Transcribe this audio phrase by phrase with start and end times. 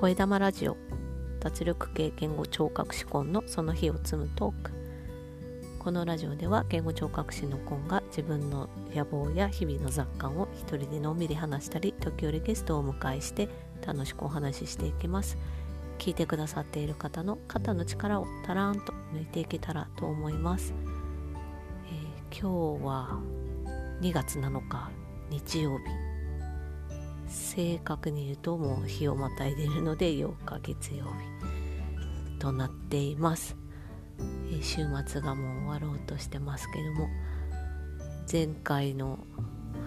[0.00, 0.78] 声玉ラジオ。
[1.40, 4.70] 脱力系言語聴覚士コンのその日を積むトーク。
[5.78, 13.50] このラジオでは言語聴覚士のコンが自分の野望や日々の雑感を一人でのんびり話したり時折ゲストをお迎えして
[13.86, 15.36] 楽しくお話ししていきます。
[15.98, 20.72] 聞いてくださっている方の肩の力をたらんと抜いていけたらと思います、
[22.32, 23.20] えー、今日は
[24.00, 24.90] 2月7日
[25.28, 26.09] 日曜日。
[27.30, 33.56] 正確に言うともう日をまたいでるので8日月曜日となっています。
[34.62, 37.08] 週末がもう終わろうとしてますけども
[38.30, 39.18] 前回の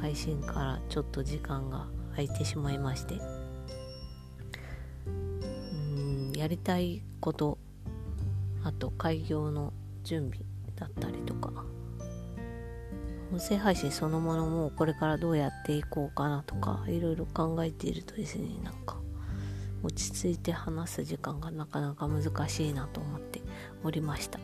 [0.01, 3.19] 配信からちょっと時間が空いてしまいまして
[5.05, 7.57] うんやりたいこと
[8.63, 11.65] あと開業の準備だったりとか
[13.33, 18.97] 音声配信そのものもこれからどうやっていこうかなとかいろいろ考えているとですねなんか
[19.81, 23.41] 落ち着いて話す時間がなかなか難しいなと思って
[23.83, 24.39] おりました。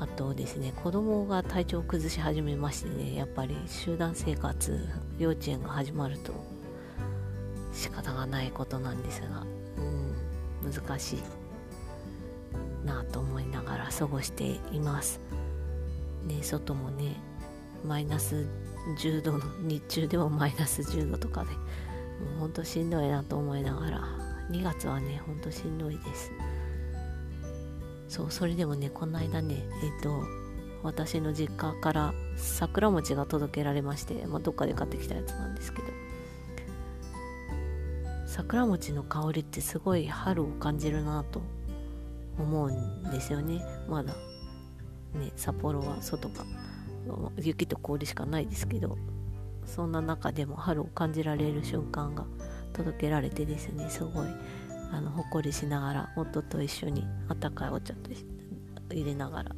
[0.00, 6.32] あとですね子供が体調を崩し始めましてねやっぱり集団生活幼稚園が始まると
[7.72, 9.46] 仕方がないことなんですが
[9.78, 11.18] うん難しい
[12.84, 15.20] なと思いながら過ごしています。
[16.24, 17.16] ね外もね
[17.86, 18.46] マイナス
[18.98, 21.58] 10度の日中でもマイナス10度とかでも
[22.36, 24.08] うほんとしんどいなと思いながら
[24.50, 26.30] 2月はねほんとしんどいです。
[28.08, 30.22] そうそれでもねこの間ねえっ、と
[30.84, 35.88] 私の実家から桜餅が届けられまして、まあ、どっかで買ってきたやつなんですけど
[38.26, 41.40] 桜餅の香りってすごい春を感じるなと
[42.38, 44.14] 思うんですよねまだ。
[45.14, 46.44] ね札幌は外が
[47.36, 48.96] 雪と氷しかないですけど
[49.66, 52.24] そんな中でも春を感じられる瞬間が
[52.72, 54.26] 届けられてですねすごい
[54.92, 58.10] あのほっこりしながら夫と一緒にあったかいお茶と
[58.90, 59.52] 入れながら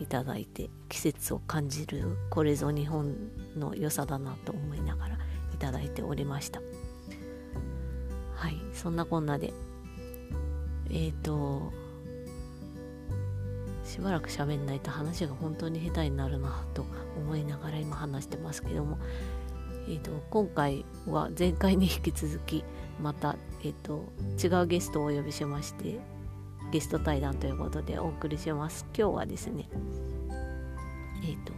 [0.00, 3.14] いただいて季節を感じるこれぞ日本
[3.56, 5.14] の良さだなと思いながら
[5.54, 6.60] いただいておりました。
[8.34, 9.54] はいそんなこんなで
[10.90, 11.72] えっ、ー、と
[13.86, 16.84] しばらく喋んないと話が本当に下手になるなと
[17.16, 18.98] 思いながら今話してますけども。
[19.88, 22.64] えーと、今回は前回に引き続き
[23.00, 24.04] また、えーと、
[24.42, 26.00] 違うゲストをお呼びしまして
[26.72, 28.84] ゲスト対談ということでお送りします。
[28.98, 29.68] 今日はですね
[31.22, 31.52] えっ、ー、と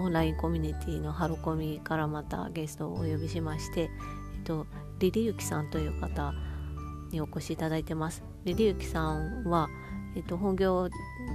[0.00, 4.66] オンラインコミュニティのハロコミからまたゲストをお呼びしまして、えっ、ー、と、
[4.98, 6.34] リリユキさんという方
[7.10, 8.24] にお越しいただいてます。
[8.44, 9.68] リリユキさんは
[10.16, 10.88] えっと、本業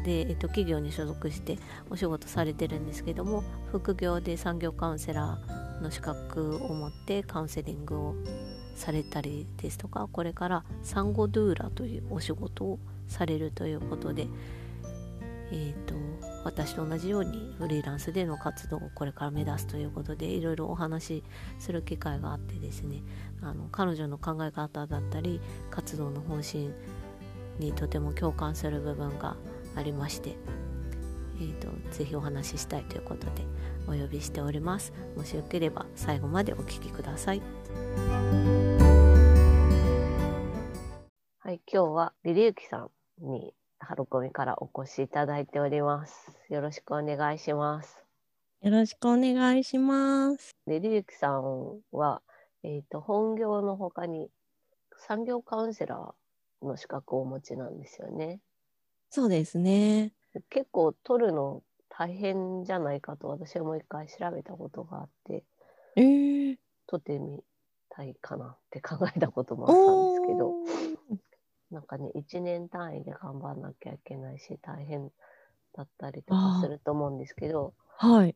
[0.04, 1.58] で、えっと、企業に所属して
[1.90, 8.16] お仕事されてるんですけども副業で産業カウンセラーの資格を持ってカウンセリングを
[8.76, 14.28] されたりですとかこれからサンゴドゥーラというお仕事をされるということで、
[15.52, 15.96] えーと、
[16.46, 21.24] 私と同じようにフリーランスでの活動をこれから目指すということでいろいろお話し
[21.60, 23.04] する機会があってですね
[23.42, 26.72] あの彼女の考え方だったり活動の方針
[27.60, 29.36] にとても共感する部分が
[29.76, 30.36] ありまして、
[31.40, 33.46] えーと、とぜひお話ししたいということで
[33.88, 34.94] お呼びしております。
[35.16, 37.42] もしよければ最後までお聞きください。
[41.40, 42.90] はい今日はリリユキさん
[43.20, 46.32] にハロコミからお越しいただいております。
[46.50, 48.06] よろしくお願いします。
[48.62, 50.56] よろしくお願いします。
[50.68, 52.22] リリユキさんは
[52.62, 54.30] えっ、ー、と本業のほかに
[55.08, 56.19] 産業カウンセラー
[56.62, 58.40] の資格をお持ちなんですよね。
[59.10, 60.14] そうですね。
[60.50, 65.44] 結構取るの大変じゃないかと私はもう一回調べたことがあって、
[65.96, 67.40] えー、撮ってみ
[67.90, 70.54] たいかなって考えたこともあったんですけど
[71.72, 75.12] なんかね1年単位で頑張んなきゃいけないし大変
[75.76, 78.36] だったりとかすると思うんですけどはい。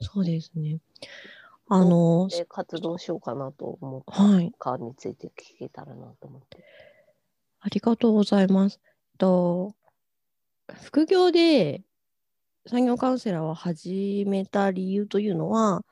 [0.00, 0.78] そうですね。
[1.68, 6.64] あので活動しようかなと思ったかについて聞けたらなと思って、はい、
[7.60, 8.80] ありがとうございます。
[9.18, 9.74] と
[10.82, 11.82] 副業で
[12.66, 15.84] 産業カウンセラーを始めた理由というのは、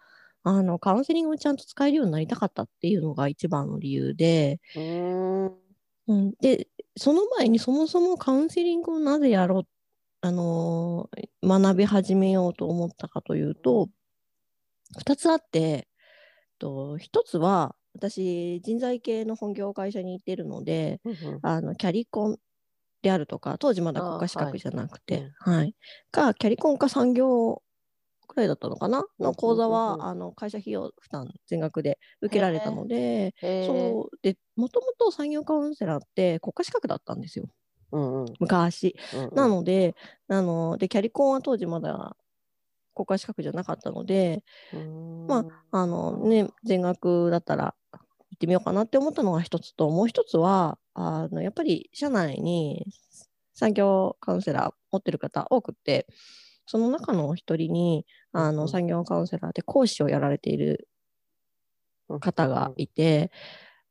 [0.44, 4.60] あのカウンセリングをちゃんと使えるようになりたかったっていうのが一番の理由で、
[6.06, 9.66] うん、でその前にそもそもカウンセリングをなぜやろう、
[10.22, 13.88] あのー、学び始めようと思ったかというと
[14.98, 15.86] 2つあって
[16.58, 22.38] と1つは私人材系の本業会社に行ってるので、うんうん、あのキャリコン
[23.02, 25.74] であるとか当時まだ国家資格じゃなくて、はい、はい、
[26.10, 27.62] かキャリコンか産業
[28.26, 29.00] くらいだったのかな？
[29.00, 37.46] うんの講座うんうんはあの会社費用負担全額で受けられたので、そうでもともと産業カウンセラーって国家資格だったんですよ。
[37.92, 38.26] うんうん。
[38.38, 38.96] 昔。
[39.14, 39.34] うんうん。
[39.34, 39.94] なので
[40.28, 42.16] あのでキャリコンは当時まだ
[42.98, 44.42] 国家資格じゃなかったので
[45.28, 47.98] まあのね全額だったら行
[48.34, 52.86] ってみようかなって思ったのが一つともう一つはあのやっぱり社内に
[53.54, 56.06] 産業カウンセラー持ってる方多くって
[56.66, 60.88] その中の一人にあの産業カウンセラーで講師をやられている
[62.20, 63.30] 方がいて、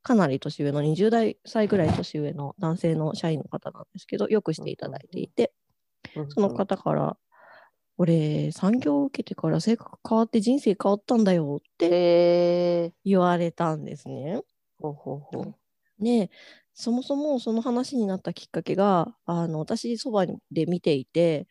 [0.04, 5.51] かなり年上の20代歳ぐらい年上の男性の社員の方なんですけどよくしていただいていて、
[6.30, 7.18] その方から
[7.98, 12.94] 「俺産業を受けてから性格変わって人生変わったんだよ」って。
[13.04, 14.42] 言われたんですね。
[14.80, 15.56] ほうほうほう。
[16.00, 16.30] で
[16.74, 21.48] そもそもその話になったきっかけがあの私そばで見ていて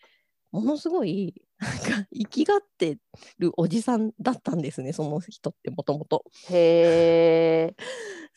[0.53, 2.99] ものすごいなんか生きがって
[3.39, 6.25] るおじさんだったんですねその人ってもともと。
[6.49, 7.77] へえ。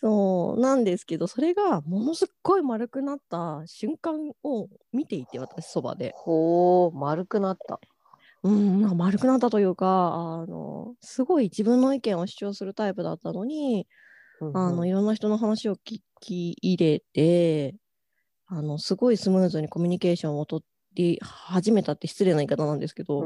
[0.01, 6.13] そうなんですけどそれがものすっごい丸くなった瞬間を見ていて私そばで。
[6.15, 7.79] ほう、丸くなった。
[8.43, 13.87] うん、まあ丸くなったというかあのすごい自分の意見を主張するタイプだったのに
[14.53, 17.75] あのいろんな人の話を聞き入れて
[18.47, 20.63] あのすごいスムーズにコミュニケーションを取
[20.95, 23.23] り始めたって失礼な言い方なんですけど、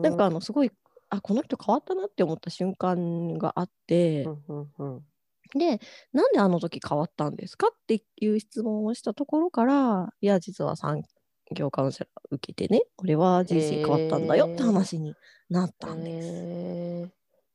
[0.00, 0.70] ななんかあのすごい
[1.10, 5.00] あこの人変わったなって思った瞬間があって、うんうんうん。
[5.58, 5.80] で
[6.14, 11.02] なんであの時変わったんですかっていう質問をしたところからいや実は産
[11.54, 15.14] 業カウンセラー受けてねこれは人生変わったんだよって話に
[15.50, 16.28] なったんです。
[16.28, 17.10] へ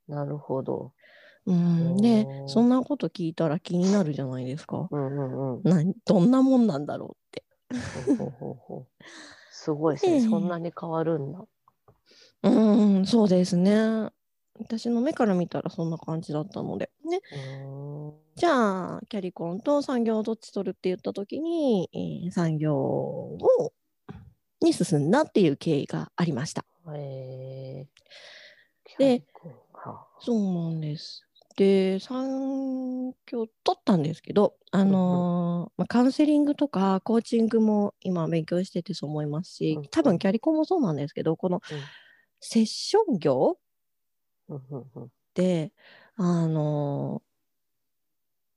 [0.10, 0.94] ーなるほど。
[1.46, 4.88] うん、おでーそんなこと聞いたら気になるじゃないですか。
[4.92, 5.64] うんうんうん。
[5.64, 7.44] などんなもんなんだろうって。
[8.18, 9.04] ほうほうほう
[9.52, 10.14] すごいですね。
[10.14, 11.44] ええそんなに変わるんだ。
[12.44, 14.10] うん、そうですね。
[14.60, 16.90] 私の目から見たらそんな感じだったので。
[17.06, 17.22] ね、
[18.36, 23.38] じゃあ、キャリコンと産業をどっち取るって言った時に、えー産業を
[24.62, 26.66] に進んだっていう経緯がありました。
[26.94, 27.88] へえ。
[28.98, 29.24] で
[30.20, 31.24] そうなんです。
[31.56, 41.62] で、産業取ったんですけど、あのーまあ、カウンセリングとかコーチングも今勉強しててそう思いますしうん、多分キャリコンもそうなんですけど、この
[42.40, 43.58] セッション業
[45.34, 45.72] で、
[46.16, 47.28] あのー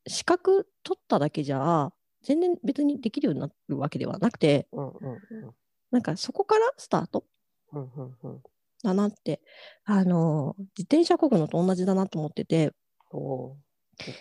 [0.07, 1.93] 資格取っただけじゃ、
[2.23, 5.55] 全然別にできるようになるわけではなくて、うんうんうん。
[5.91, 7.25] なんかそこからスタート？
[7.73, 8.43] うんうんうん。
[8.83, 9.43] だなって、
[9.85, 12.73] あのー自転車こぐのと同じだなと思ってて、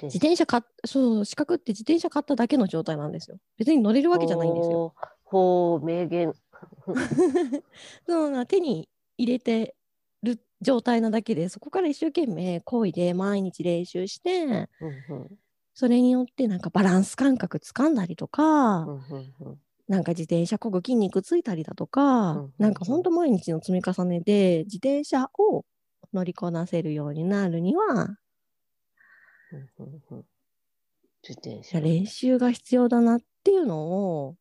[0.03, 3.37] 自転車買っそう、資格って自転車買っただけの状態なんですよ。
[3.57, 4.93] 別に乗れるわけじゃないんですよ。
[5.23, 6.33] ほう、名言。
[8.07, 9.75] そうな手に入れてる
[10.61, 14.67] 状態なだけで、そこから一生懸命漕いで毎日練習して、うん
[15.09, 15.37] うん。
[15.73, 19.59] それによってなんかバランス感覚つかんだりとか、うんうんうん。
[19.87, 25.65] なんか自転車こぐ筋肉ついたりだとか、うんうんなんかほんと毎日の積み重ねで自転車を
[26.13, 27.83] 乗りこなせるようになるには、
[29.51, 30.25] うんうんうん。
[31.27, 31.79] 自転車。
[31.79, 33.87] 練習が必要だなっていうの
[34.25, 34.35] を、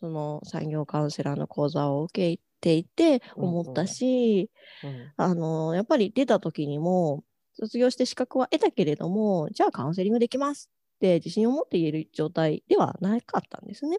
[0.00, 4.50] その産業カウンセラーの講座を受けていて思ったし、
[4.82, 7.24] うんあの、やっぱり出た時にも、
[7.54, 13.98] 卒業して資格は得たけれども、じゃあカウンセリングできますって自信を持って言える状態ではなかったんですね。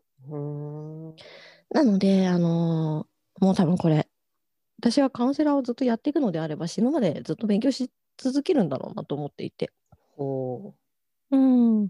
[1.72, 3.10] なので、あのー
[3.42, 4.10] もう多分これ、
[4.80, 9.72] 私はカウンセラーをずっとやっていくのであれば、死ぬまでずっと勉強し続けるんだろうなと思っていて。
[10.18, 10.76] ほ
[11.32, 11.38] う
[11.86, 11.90] ん。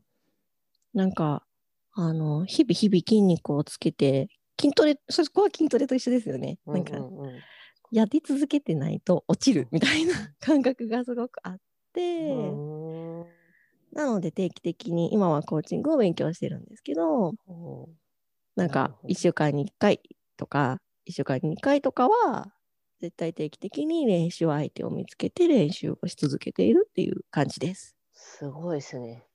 [0.94, 1.46] なんか、
[1.94, 6.60] あの、日々日々筋肉をつけて、筋トレ、そこは筋トレと一緒ですよね。
[6.66, 6.72] う。
[6.74, 7.44] なんかう、んうんうん
[7.92, 11.58] やり続けてないと落ちるみたいな感覚がすごくあっ
[11.94, 12.60] て、
[13.92, 17.90] なので定期的に今はコーチングを勉強してるんですけど、ほ
[18.56, 20.02] なんかなるほど1週間に1回
[20.38, 22.54] とか、1週間に2回とかは、
[23.00, 27.96] 絶対定期的に練習相手を見つけて練習をし続けているっていう感じです。
[28.14, 29.26] うすごいですね。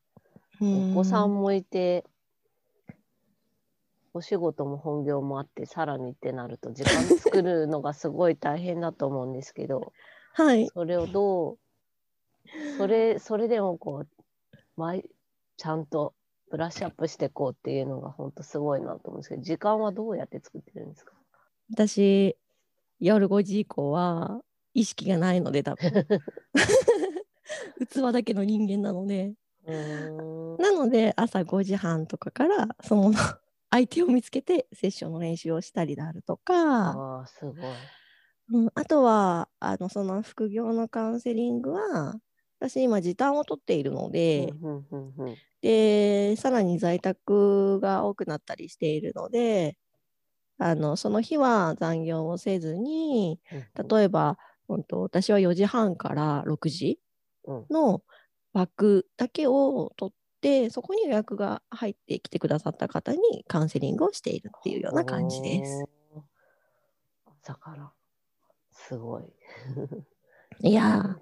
[0.61, 2.05] おお子さんもいて、
[4.15, 9.93] お仕事も本業もあって、さらにってなると、時間作るのがすごい大変だと思うんですけど、
[10.35, 10.69] はい。
[10.69, 11.59] それをどう、
[12.79, 14.09] それ、それでもこう、
[14.77, 15.11] 毎、
[15.57, 16.15] ちゃんと
[16.51, 21.13] ブラッシュアップしていこうっていうのが本当すごいなと思うんですけど、時間はどうやって作ってるんですか？
[21.73, 22.37] 私、
[23.01, 24.41] 夜5時以降は
[24.75, 25.91] 意識がないので、多分
[27.91, 29.35] 器だけの人間なので。
[29.67, 33.13] なので、朝5時半とかから、その
[33.75, 37.77] 相手を見つけてセッションの練習をしたりであるとか、ああ、すごい。
[38.53, 42.15] うん、あとはあのその副業のカウンセリングは
[42.61, 45.39] 私今時短を取っているので、うんうんうんうん。
[45.63, 49.77] でさらに在宅が多くなったりしているので
[50.59, 54.39] あのその日は残業をせずにうん例えば、
[54.69, 57.01] 本当私は4時半から6時
[57.45, 57.69] うん。
[57.71, 58.03] の
[58.53, 65.85] 枠だけを取ってそこに予約が入ってきてくださった方にカウンセリングをしているっていうような感じです。
[67.43, 67.91] 朝から。
[68.71, 69.25] すごい。
[70.61, 71.17] いやー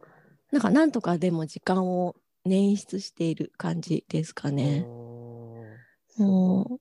[0.50, 4.80] なんかなんとかでも時間を捻出している感じですかね。
[6.18, 6.80] も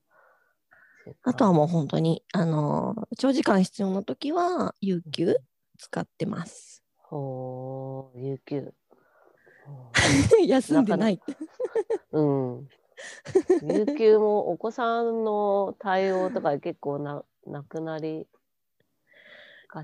[1.22, 5.36] あとはもう本当に、あのー長時間必要な時は有給
[5.78, 6.82] 使ってます。
[6.96, 8.74] ほー、有給。
[10.46, 11.20] 休んでない。
[12.12, 12.68] うん。
[13.62, 18.28] 有給もお子さんの対応とか結構ななくなり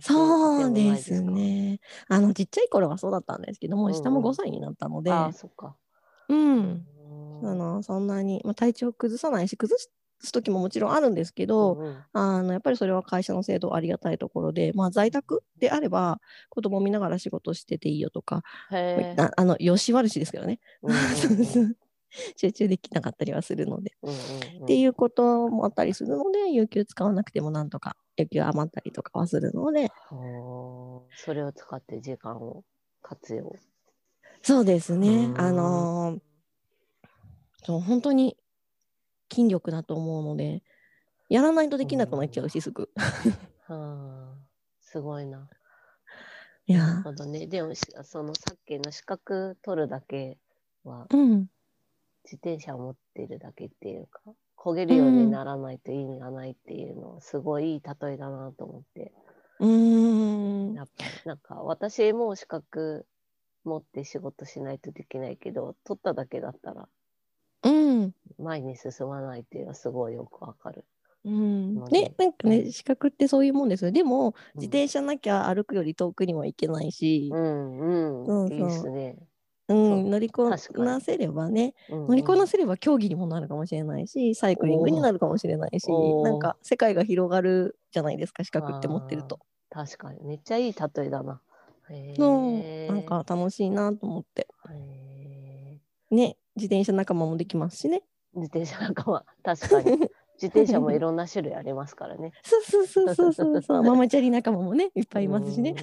[0.00, 1.80] そうですね。
[2.08, 5.76] あのちっちゃい頃はそうだったんですけども、うんうん下も5歳になったので、ああ、そっか。
[6.28, 6.86] うん、
[7.40, 9.78] うんあのそんなに、まあ、体調崩さないし、崩
[10.20, 12.04] す時ももちろんあるんですけど、うんうん。
[12.12, 18.42] あのやっぱりそれは会社の制度ありがたいところで、まあ、在宅であれば子供見ながら仕事してていいよとか。
[18.70, 21.76] ああのよし悪しですけどね、うんうん
[22.36, 24.64] 集中できなかったりはするので、うんうんうん。
[24.64, 29.90] っていうこともあったりするので、有給使わなくてもなんとか、有給余ったりとかはするので、
[31.14, 32.64] それを使って時間を
[33.02, 33.54] 活用。
[34.42, 35.08] そうですね。
[35.08, 35.40] う、ん。
[35.40, 36.20] あのー
[37.64, 38.36] そう本当に
[39.30, 40.62] 筋力だと思うので、
[41.28, 42.90] やらないとできなくなっちゃうし、すぐ。
[43.66, 44.36] は あ、
[44.80, 45.48] すごいな。
[46.66, 47.46] いなるやほどね。
[47.46, 50.38] でもし、そのさっきの資格取るだけ
[50.84, 51.50] は、ー、うん、
[52.24, 54.20] 自転車を持ってるだけっていうか、
[54.56, 59.12] 焦げるようにならないと意味がないっていうのは、すごいいい例えだなと思って。
[59.60, 63.06] うーん、やっぱりなんか、私も資格
[63.64, 66.88] 持って仕事しないとできないけど、取っただけだったら
[67.62, 67.68] う
[68.06, 68.14] ん。
[68.38, 70.84] 前に進まないっていうのはすごいよくわかる。
[71.24, 73.90] うんね、なんかね、資格ってそういうもんですよ。
[73.90, 78.32] でも、うん自転車なきゃ歩くより遠くには行けないしう、んうん。
[78.34, 79.16] そうそういいですね。
[79.68, 89.40] うん、乗りこなせればね、うんうん乗りこなせれば競技にもなるかもしれないし、サイクリングになるかもしれないし、なんか世界が広がるじゃないですか、資格って持ってると。
[89.70, 90.22] 確かに。
[90.24, 91.42] めっちゃいい例えだな。
[91.90, 92.92] へそうえ。
[92.92, 94.48] なんか楽しいなと思って。
[94.70, 98.02] へね、自転車仲間もできますしね。
[98.36, 99.92] ー自転車仲間、確かに。
[100.34, 102.32] 自転車もいろんな種類ありますからね。
[102.44, 105.74] そうそうそうそうそうそう、ママチャリ仲間もね、いっぱいいますしね。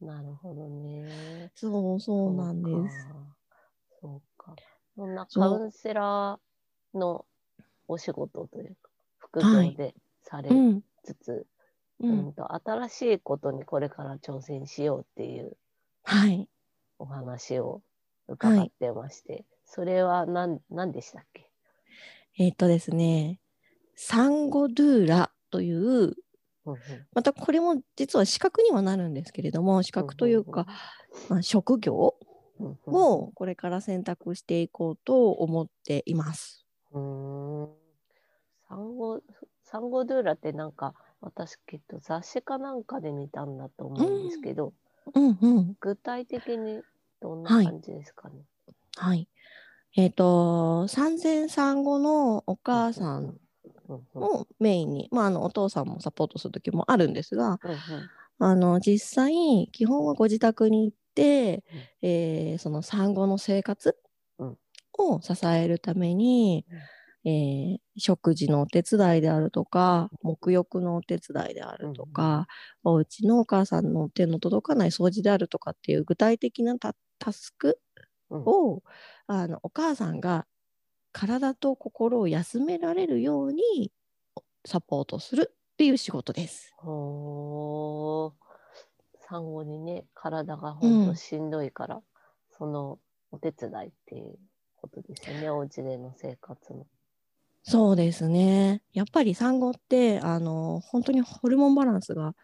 [0.00, 0.06] うん。
[0.06, 1.50] なるほどね。
[1.54, 3.08] そうそうなんです。
[4.00, 4.54] そうか。
[4.96, 7.26] そんなカウンセラーの
[7.88, 11.46] お仕事というか、副はい業でされうん、つつ、
[12.00, 15.56] ううんん、と新しいことにこれから挑戦しようっていう
[16.04, 16.48] はい。
[16.98, 17.82] お話を
[18.28, 21.50] 伺ってまして、それは何何でしたっけ？
[22.38, 23.40] えっ、とですね、
[23.96, 26.14] サンゴドゥーラという、
[27.12, 30.66] またこれも実は資格にはなるんですけれども、資格というか、
[31.28, 36.64] まあ、職業をこれから選択していこうと思っています。
[36.92, 37.74] うーん
[38.68, 39.20] サンゴ、
[39.64, 44.72] サンゴドゥーラってなんか、私きっと雑誌かなんかで見たんだと思うんですけど、
[45.14, 45.76] うんうん。
[45.80, 46.82] 具体的に
[47.20, 48.44] どんなはい感じですかね？
[48.96, 49.28] はい。
[49.96, 53.38] えっ、と、産前産後のお母さん
[54.14, 57.60] をメインに、まあ、あのお父さんもサポートする時もあるんですが、
[58.38, 61.62] あの実際、基本はご自宅に行って、
[62.02, 63.96] えーその産後の生活
[64.38, 64.58] うん。
[64.98, 66.66] を支えるために、
[67.24, 72.48] えー食事のお手伝いであるとか、沐浴のお手伝いであるとか、
[72.82, 77.78] お家のお母さんの手の届かない掃除であるとかっていう具体的なタタスク
[78.38, 78.82] うんを、
[79.26, 80.46] あのお母さんが
[81.12, 83.92] 体と心を休められるように
[84.64, 86.74] サポートするっていう仕事です。
[89.26, 92.02] 産後にね、体がほんとしんどいから、
[92.58, 92.98] その
[93.30, 94.38] お手伝いっていう
[94.76, 96.86] ことですよね、お家での生活の。
[97.62, 98.82] そうですね。
[98.92, 102.34] やっぱり産後ってあの本当にホルモンバランスが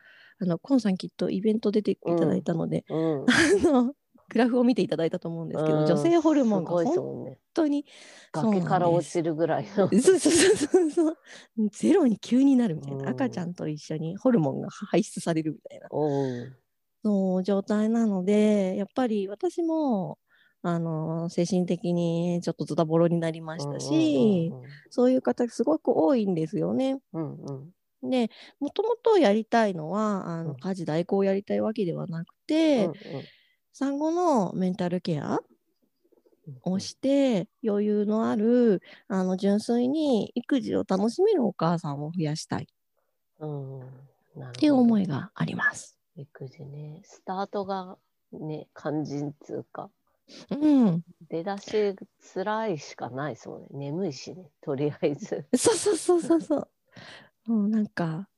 [0.40, 3.26] あのコンさんきっとイベント出ていただいたので、うん。
[3.28, 3.94] あの
[4.30, 5.86] グラフを見ていただいたと思うんですけど、うん。
[5.86, 7.36] 女性ホルモンが本。
[7.52, 7.84] 当に
[8.32, 8.64] そうなんです。
[8.64, 9.88] 崖から落ちるぐらいの。
[9.88, 11.16] そうそうそうそう。
[11.72, 13.08] ゼロに急になるみたいな、うん。
[13.08, 15.88] 赤ちゃんと一緒にホルモンが排出されるみたいな。
[15.90, 16.56] おう
[17.02, 20.18] そう状態なのでやっぱり私も
[20.62, 27.00] あの精神的にちょっとズタボロになりましたし、うんうんそういう方すごく多いんですよね。
[27.14, 27.34] うん
[28.02, 28.10] うん。
[28.10, 30.46] でもともとやりたいのはあうん。
[30.48, 32.92] の家事代行をやりたいわけではなくて、うん
[33.80, 35.38] 産後のメンタルケア
[36.46, 36.72] うん。
[36.74, 42.64] をして、余裕のあるあの純粋に育児を楽しめるお母さんを増やしたい。
[42.64, 42.66] っ
[43.38, 43.88] うん、なる
[44.34, 44.52] ほど。
[44.52, 45.98] ていう思いがあります。
[46.14, 47.00] 育児ね。
[47.04, 47.96] スタートが
[48.32, 49.88] ね肝心つうか。
[50.50, 51.96] うん、出だし
[52.34, 53.90] 辛いしかないそうね。
[53.90, 54.50] 眠いしね。
[54.60, 55.46] とりあえず。
[55.56, 56.68] そうそうそうそうそう。
[57.46, 58.28] もうなんか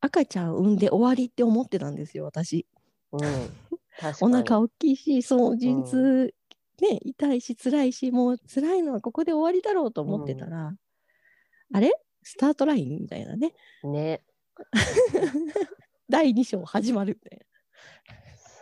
[0.00, 2.64] 赤ちゃん産んで終わりって思ってたんですよ私。
[3.10, 3.50] うん
[4.20, 4.34] おに。
[4.34, 6.34] 腹大きいしそう陣痛、
[6.80, 10.74] ね痛いし辛いしもう辛いのはここで終わりだろうと思ってたら、
[11.72, 11.92] あれ？
[12.22, 13.54] スタートラインみたいなね。
[13.84, 14.22] ね。
[16.08, 17.46] 第2章始まるみたい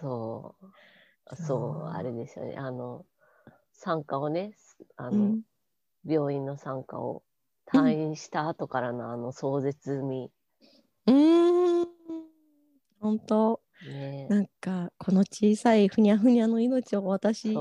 [0.00, 0.66] そう。
[1.34, 1.46] そう。
[1.46, 2.56] そうあれですよね。
[2.56, 3.04] あの
[3.72, 4.54] 参加をね
[4.96, 5.10] あな。
[5.10, 5.42] の、うん。
[6.06, 7.22] 病院の参加を
[7.66, 10.30] 退院した後からのあの壮絶味、
[11.06, 11.88] うーん。
[13.00, 14.26] 本当ね。
[14.28, 17.54] なんかこの小さいふにゃふにゃの命を私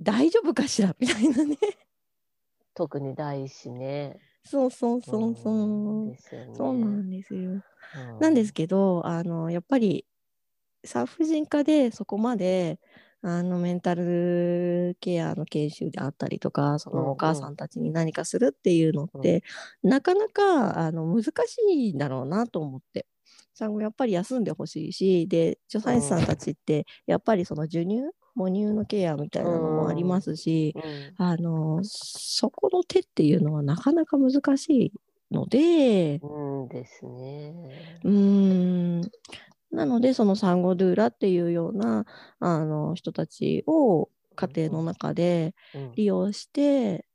[0.00, 0.94] 大丈夫かしら？
[0.98, 1.56] みたいなね。
[2.74, 4.18] 特に第一子ね。
[4.44, 6.54] そうそうそうそう、ですよね。
[6.54, 7.50] そうなんですよ。
[7.52, 8.18] うん。
[8.20, 10.06] なんですけどあのやっぱり
[10.84, 12.78] 産婦人科でそこまで
[13.22, 19.42] あのメンタルケアの研修であったりとかそうんうんのお母さんたちに何かするっていうのって、
[19.82, 23.06] なかなかあの難しいんだろうなと思って
[23.56, 28.02] 産後やっぱり休んでほしいしで助産師さんたちってやっぱりその授乳
[28.36, 31.26] 母乳のケアみたいなのもありますし、うん。
[31.26, 34.92] あのそこの手っていうのはなかなか難しい
[35.30, 37.98] ので、うんですね。
[38.04, 39.00] うーん。
[39.72, 42.04] なのでその産後ドゥーラっていうような
[42.38, 45.92] あの人たちを家庭の中でうん。
[45.96, 47.06] 利用して、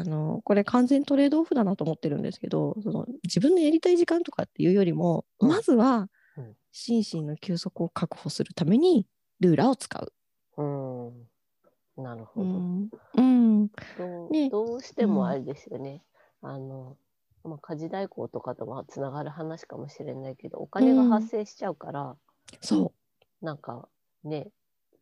[0.00, 5.48] あのこれ完全トレードオフだなと思ってるんですけどその自分のやりたい時間とかっていうよりも、うん。
[5.48, 6.56] まずはうん。
[6.72, 9.06] 心身の休息を確保するために
[9.40, 10.12] ルーラを使う。
[10.56, 12.46] うん、なるほど。
[12.46, 12.88] うん。
[13.16, 13.68] うん。
[13.98, 14.50] どうね。
[14.50, 16.02] どうしてもあれですよね。
[16.40, 16.96] あの
[17.44, 22.16] まあ、家事代行とかとはつながる話かもしれないけどお金が発生しちゃうから、
[22.60, 22.92] そ
[23.40, 23.88] なんか
[24.24, 24.48] ね、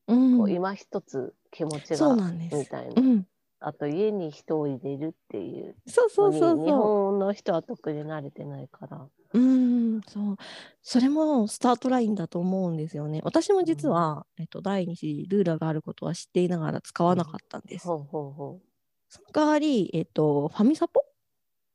[0.08, 0.38] う、うん。
[0.38, 2.56] こう今一つ気持ちそうがなんです。
[2.56, 3.26] みたいな、うん、
[3.60, 6.56] あと家に人を入れるっていうそうそうそうそう。
[6.56, 9.06] 本の人は特に慣れてないから。
[9.34, 10.36] うん、そう。
[10.82, 13.20] それもスタートラインだと思うんですよね。
[13.22, 17.86] 私も実は、えっと、第二子ルーラがあることは知っていながら使わなかったんです。
[17.86, 18.60] ほうほうほ
[19.08, 21.02] その代わり、えっと、ファミサポ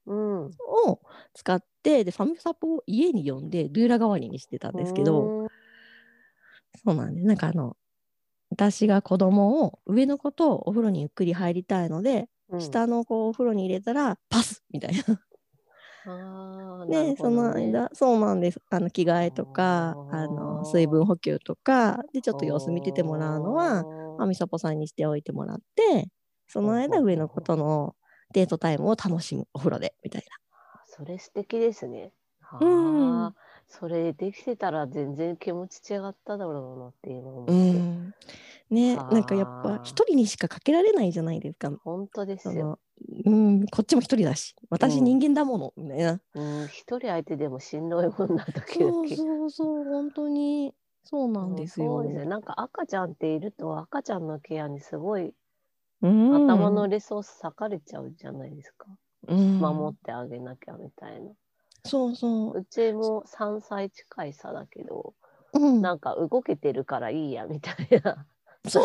[0.07, 0.13] う。
[0.13, 0.51] うん。
[0.87, 1.01] を
[1.33, 5.47] 使って、で、ファミサポを家に呼んで、ルーラ代わりにしてたんですけど、うん、
[6.83, 7.27] そうなんです。
[7.27, 7.77] なんかあの、
[8.55, 12.79] 私が子供を、上の子とお風呂にゆっくり入りたいので、うん。
[12.79, 15.21] 下の子をお風呂に入れたら、パスみたいな。
[16.05, 18.61] あーなで、その間、そうなんです。
[18.69, 23.87] あの着替えとか、あの水分補給とか、で、ちょっと様子見ててもらうのは、は
[24.17, 26.07] まあ、みさぽさんにしておいてもらって、
[26.47, 27.95] その間、上の子との
[28.33, 30.23] デートタイムを楽しむお風呂で、みたい
[30.85, 32.13] それ素敵ですね。
[32.41, 32.65] あう
[33.27, 33.33] ん。
[33.33, 33.35] あ、
[33.67, 37.53] それできてたら全然気持ち違っただろうなっていうのを思っな。
[37.53, 37.77] て。
[37.77, 38.13] うん。
[38.69, 41.71] ね、なんかやっぱ一人にしかかけられないじゃないですか。
[41.83, 42.79] 本当ですよ。
[43.25, 46.21] うん、こっちも一人だし、私うん人間だもの、みたいな。
[46.33, 48.93] うん、一人相手でもしんどいもんな時々。
[48.93, 50.73] そうそうそう、本当に、
[51.03, 51.87] そうなんですよ。
[51.87, 52.25] そうですね。
[52.25, 55.33] なんか赤ちゃんっていると赤ちゃんのケアにすごい
[56.01, 58.87] うん頭のリソース割かれちゃうじゃないですか。
[59.27, 61.31] うん守ってあげなきゃみたいな。
[61.85, 62.59] そうそう。
[62.59, 65.13] うちも3歳近い差だけど、
[65.53, 68.25] うん、なんか動けてるからいいやみたいな
[68.67, 68.81] そ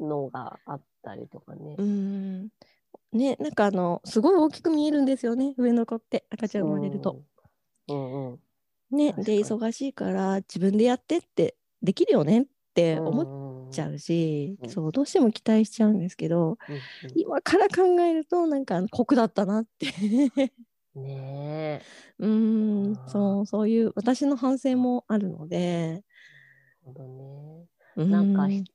[0.00, 0.04] う。
[0.04, 1.82] のがあったりとかねう。
[1.82, 2.48] ん。
[3.12, 7.22] ね、なんかあの、すごい大きく見えるんですよね、上の子って、赤ちゃん生まれると。
[7.88, 7.96] うん。
[7.96, 8.40] うんうん。
[8.90, 16.58] ね、で、に忙しいから自分でやってってできるよねって思っ思ちゃうし、うんそう、どうしても期待しちゃうんですけど、
[17.14, 19.86] 今から考えると、なんか酷だったなって。
[20.96, 21.02] うん。
[21.02, 21.86] ねえ。
[22.18, 26.02] うーんそう、そういう私の反省もあるので、
[26.84, 27.66] なるほどね。
[27.96, 28.66] うなんかね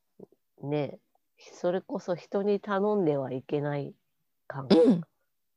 [0.74, 1.00] え、
[1.54, 3.96] それこそ人に頼んではいけない
[4.48, 5.02] 感うん、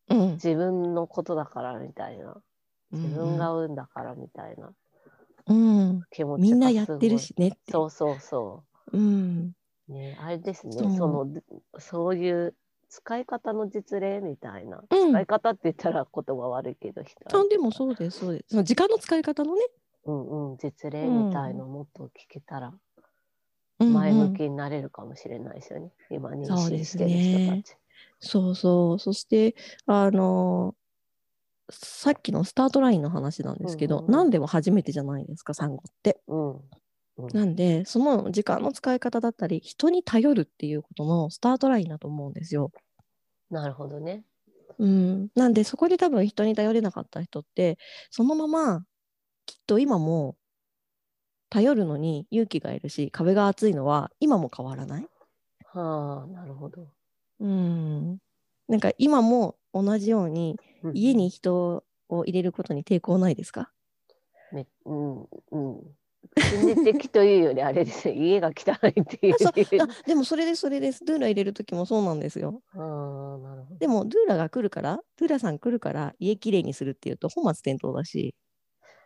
[0.09, 2.43] うん、自分のことだからみたいな。
[2.93, 4.73] 自分が産んだからみたいな
[5.47, 7.59] うん、気持ちがみんなやってるすしねって。
[7.73, 9.53] そうそうそうん、
[9.89, 9.93] う。
[9.93, 10.75] ねあれですね。
[10.97, 11.27] その
[11.79, 12.55] そういう
[12.95, 14.85] 使い方の実例みたいな。
[14.89, 18.45] うん使い方って言ったら言葉悪いけど人あでもそうです、そうです。
[18.51, 19.67] その時間の使い方のね、
[20.05, 22.73] うんうん実例みたいのもっと聞けたら
[23.81, 25.91] うんうん前向きになれるかもしれないですよね。
[26.11, 27.77] 今妊そうです娠してる人たねち。
[28.21, 28.99] そうそう。
[28.99, 30.75] そして、あの、
[31.71, 36.21] さっきのスタートラインの話なんですけど、うんうんうん何でも初めてじゃないですか産後って。
[36.29, 36.61] うん。
[37.19, 42.71] うんなんでその時間の使い方だったり人に頼るっていうことのスタートラインだと思うんですよ。
[43.51, 44.25] なるほどね。
[44.79, 47.79] うん、なんでそこで多分人に頼れなかった人って
[48.11, 48.85] そのまま
[49.47, 50.37] きっと今も
[51.51, 55.09] 頼るのに勇気がいるし壁が厚いのは今も変わらない？
[55.65, 56.95] はあ、なるほど。
[57.41, 58.19] うん、
[58.69, 63.73] なんか今も同じようにうん家に人を入れることに抵抗ないですか？
[64.53, 65.97] めうんうん。
[66.37, 69.37] 心理的というよりあれですね、家が汚いっていう。
[70.07, 72.63] でもそれですそれですドゥーラ入れる時もそうなんですよ。
[72.75, 73.79] ああ、なるほど。
[73.79, 78.35] でもドゥーラが来るからドゥーラさん来るから家きれいにするっていうと本末転倒だし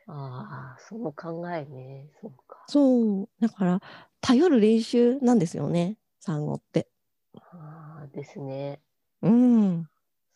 [0.07, 2.09] ああ、その考えね。
[2.21, 2.65] そうか。
[2.69, 3.81] そうだから
[4.21, 6.89] 頼る練習なんですよね産後って。
[7.35, 8.81] ああ、ですね。
[9.23, 9.87] うん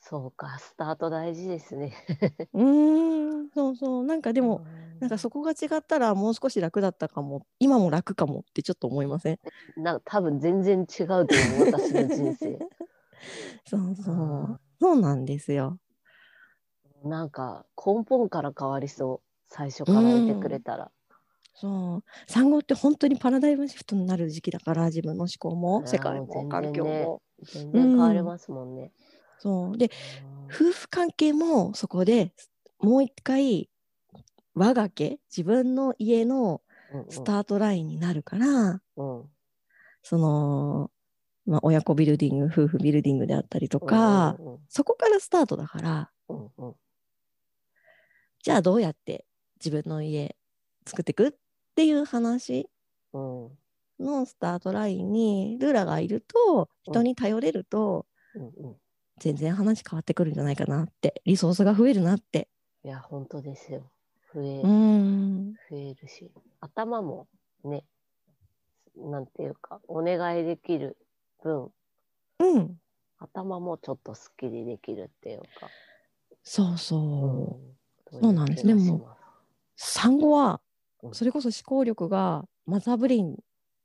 [0.00, 1.94] そうか、スタート大事ですね。
[2.52, 4.64] うーんそうそうなんかででも、
[5.02, 9.38] なんかそこが違ったらもう少し楽だったかも今も楽かもってちょっと思いません？
[9.76, 11.26] なんか多分全然違うと思う、
[11.72, 12.58] 私の人生。
[13.66, 15.80] そうそうあそうなんですよ。
[17.04, 19.28] なんか根本から変わりそう。
[19.48, 20.92] 最初からいてくれたら。
[21.54, 27.22] そう産後って本当にパラダイムシフトになる時期だから自分の思考も世界も環境全然ねも。
[27.42, 28.92] 全然変わりますもんね。
[29.40, 29.90] そうで
[30.46, 32.32] 夫婦関係もそこで
[32.78, 33.68] もう一回
[34.54, 36.62] 我が家自分の家の
[37.08, 38.46] スタートラインになるから、
[38.96, 39.20] うん。
[39.20, 39.24] うん
[40.04, 40.90] その、
[41.46, 46.68] まあ、親子ビルディング夫婦ビルディングであったりとか、うんそこからスタートだからうんうん。
[46.68, 46.74] うん
[48.42, 49.24] じゃあどうやって
[49.64, 50.34] 自分の家
[50.84, 51.32] 作っていくっ
[51.76, 52.68] ていう話
[53.12, 53.50] うん。
[54.00, 58.76] のスタートラインにルーラがいると人に頼れるとうんうん。
[59.20, 62.48] 全然話変わってくるんじゃないかなってリソースが増えるなって。
[62.84, 63.91] いや、本当ですよ。
[64.34, 64.62] 増え
[65.70, 67.26] 増えるし、頭も
[67.64, 67.84] ね、
[68.96, 70.96] なんていうか、お願いできる
[71.42, 71.70] 分、
[72.38, 72.78] うん。
[73.18, 75.70] 頭もちょっとすっきりできるっていうか。
[76.42, 76.96] そうそ
[78.12, 78.16] う。
[78.16, 78.20] うん。
[78.20, 78.66] そうなんです。
[78.66, 79.16] でも
[79.76, 80.60] 産後は
[81.02, 81.14] うん。
[81.14, 83.36] それこそ思考力がマザーブレイン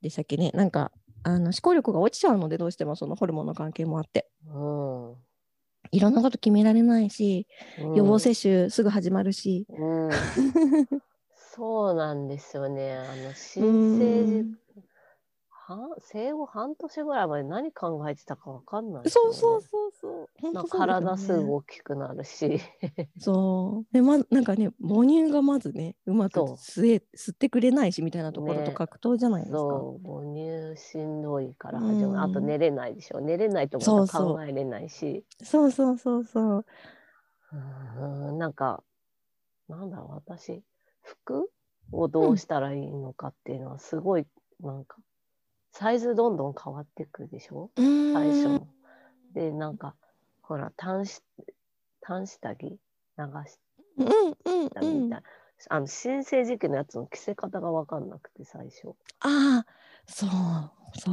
[0.02, 0.50] でしたっけね。
[0.54, 4.28] なんかあの思考力が落ちちゃうのでどうしてもそのホルモンの関係もあって。
[4.46, 5.27] うん
[5.90, 7.46] いろんなこと決められないし
[7.78, 7.94] うん。
[7.94, 10.10] 予防接種すぐ始まるし、うん、
[11.34, 12.96] そうなんですよね。
[12.96, 14.44] あのう新生児
[15.74, 20.52] んは生後半年ぐらいまで何考えてたかわかんないね、そうそうそうそう。
[20.52, 22.60] ね体すぐ大きくなるし。
[23.18, 23.94] そう。
[23.94, 29.58] で、ま、なんかね母乳がまずねうまく吸え吸ってくれないしみたいなところとね格闘じゃないですか。
[29.58, 32.20] そう母乳しんどいから始まる、うん。
[32.20, 33.20] あと寝れないでしょ。
[33.20, 34.34] 寝れないとまたそうそう。
[34.34, 35.24] 考えれないし。
[35.42, 36.64] そうそうそうそう。
[37.52, 37.56] う
[38.32, 38.82] んなんか
[39.68, 40.62] なんだろう私
[41.02, 41.50] 服
[41.92, 44.26] をどうしたらいいのかっていうのはすごい
[44.60, 44.98] なんか
[45.72, 47.70] サイズどんどん変わってくるでしょ？
[47.76, 48.66] 最初の。
[49.34, 49.94] でなんか
[50.42, 51.22] ほら短し
[52.00, 52.76] 短下着流
[53.46, 53.58] し
[53.98, 54.06] うん
[54.62, 55.22] うんたみたいうんな、
[55.68, 58.94] あの新生児期のやつの着せ方が分かんなくて最初。
[59.20, 59.66] ああ
[60.06, 60.30] そう
[60.98, 61.12] そ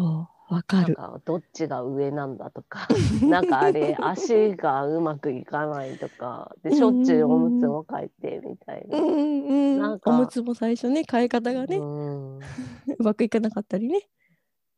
[0.50, 0.96] うわかなんる。
[0.96, 2.88] かどっちが上なんだとか
[3.28, 8.98] なんかあれ足がうまくいかないとかでしょっちゅうおむつも替えてみたいな。
[9.00, 9.06] うん
[9.48, 12.38] うんなんかおむつも最初ね変え方がね、うん
[12.98, 14.08] うまくいかなかったりね。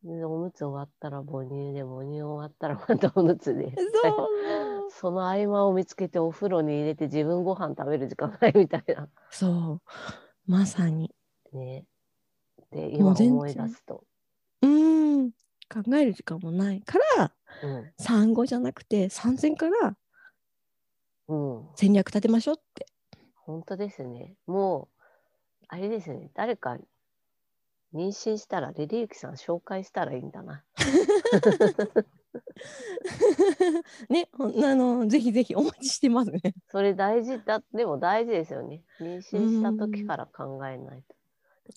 [0.08, 4.10] でおむつ終わったら母乳で母乳終わったらまたおむつで そ
[4.88, 9.10] う その合間を見つけてお風呂に入れて自分ご飯食べる時間ないみたいな。
[9.30, 9.82] そう
[10.48, 11.14] まさに
[11.52, 11.86] ね。
[12.72, 14.04] でも今思い出すと。
[14.62, 15.32] うん
[15.70, 19.98] 考える時間もないからうん産後じゃなくて産前から
[21.28, 22.86] うん、戦略立てましょうって。
[23.36, 24.36] 本当ですね。
[24.46, 25.04] もう、
[25.68, 26.78] あれですね、誰か
[27.98, 30.64] 妊娠したら、レディーキさん紹介したらいいんだな。
[34.10, 34.30] ね
[34.64, 36.40] あのぜひぜひお待ちしてますね。
[36.70, 38.84] それ大事だ、でも大事ですよね。
[39.02, 41.16] 妊娠した時から考えないと。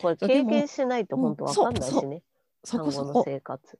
[0.01, 2.23] これ経験しないとうん本当わかんないしね。
[2.65, 3.79] そ産後のこそこ生活。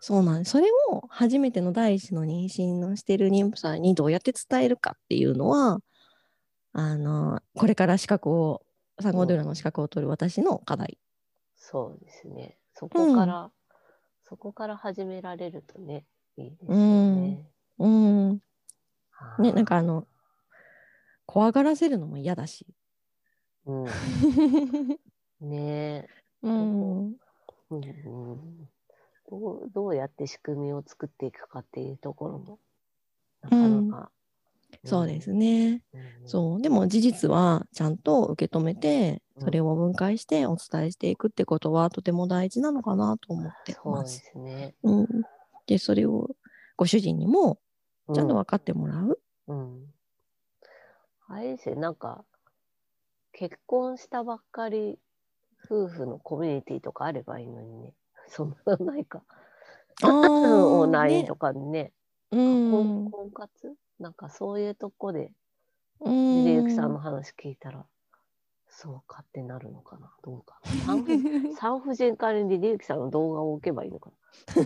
[0.00, 0.52] そうなんです。
[0.52, 5.78] それを初めての第一の妊娠のしてる妊婦さんにどうやって伝えるかっていうのは、
[6.72, 8.62] あの、これから資格を、
[9.00, 10.98] 産後ドゥーラの資格を取る私の課題。
[11.68, 12.56] そうですね。
[12.74, 13.50] そこから、
[14.22, 16.04] そこから始められるとね、
[16.36, 17.50] いいですよね。
[17.80, 18.30] うん。
[18.34, 18.40] ね、
[19.18, 20.06] あーなんかあの、
[21.26, 22.68] 怖がらせるのも嫌だし。
[23.64, 23.84] うん、
[25.40, 26.08] ねえ。
[26.42, 27.06] うん。
[27.08, 27.16] うん
[27.70, 28.70] うん
[29.28, 32.60] どうどうやって仕組みを作っていくかっていうところも
[33.42, 34.12] なかなか
[34.84, 35.82] そうですね。
[35.92, 36.10] うん。
[36.24, 36.62] そう。
[36.62, 44.02] でも事実はちゃんと受け止めて、うんそれを分解してお伝えしていくってことはとても大事なのかなと思ってま。
[44.02, 44.74] そうですすね。
[44.84, 45.06] うん。
[45.66, 46.36] で、それを
[46.76, 47.60] ご主人にも
[48.12, 49.20] ちゃんとう分かってもらう？
[49.48, 49.92] うん。
[51.28, 52.24] あれですよ、なんか、
[53.32, 54.98] 結婚したばっかり
[55.64, 57.94] 夫婦のコミュニティとかあればいいのにね。
[58.28, 59.24] そんなのないか。
[60.02, 60.08] あ
[60.68, 61.92] オン ラインとかにね。
[62.30, 63.12] うん。
[63.12, 63.76] 婚婚活？
[63.98, 65.32] なんかそういうとこで、
[66.00, 66.44] うん。
[66.44, 67.84] リリユキさんの話聞いたら、
[68.68, 70.12] そうかってなるのかな？
[70.22, 70.70] どうかな？
[70.84, 71.18] 産婦
[71.58, 74.10] 産婦人科にリリユキさんの動画を置けばいいのか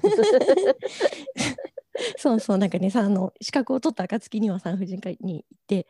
[2.16, 5.86] そうそう、なんかね、さあの資格を取った暁には産婦人科に行って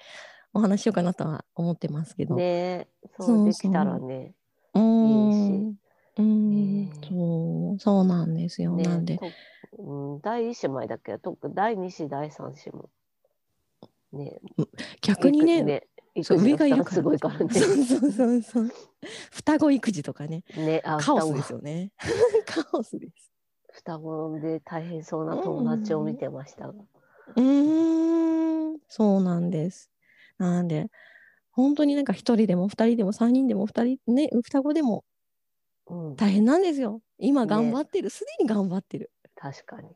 [0.52, 2.34] お話しようかなとは思ってますけど。
[2.34, 2.40] な。
[2.42, 4.34] ねえ、そそううできたらね。
[4.74, 4.84] うーん。
[4.84, 5.76] いい
[6.18, 8.72] うーんねえそう、そうなんですよ。
[8.72, 9.26] ねなんで、と
[9.78, 11.12] うん、第一子前だけ？
[11.12, 12.90] ど、特第二子、第三子も。
[14.12, 14.40] ね
[15.00, 16.96] 逆にね、ね上がいるから。
[16.96, 17.48] すごいからね。
[17.50, 18.70] そうそうそうそう。
[19.30, 21.92] 双子育児とかね、ねあカオスですよね。
[22.46, 23.30] カオスです。
[23.72, 26.74] 双子で大変そうな友達を見てましたが。
[27.36, 29.90] うーん、そうなんです。
[30.38, 30.90] なんで、
[31.52, 35.04] 本当になんか一人でも二人でも三人でも二人ね、双子でも
[35.90, 37.02] うん、大変なんですよ。
[37.18, 39.10] 今ね頑張ってる、すでに頑張ってる。
[39.34, 39.88] 確かに。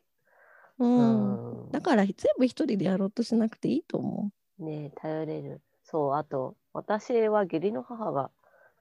[0.79, 1.41] うん。
[1.41, 5.63] うんだから全部一人でやろうとしなくていいと思ね頼れる。
[5.85, 8.31] そう、あと、私は義理の母が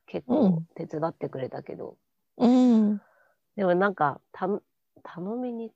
[0.07, 1.97] 結構うん手伝ってくれたけど、
[2.37, 2.45] う。
[2.47, 2.47] う
[2.93, 3.01] ん。
[3.55, 4.47] でもなんか、た
[5.03, 5.71] 頼みに、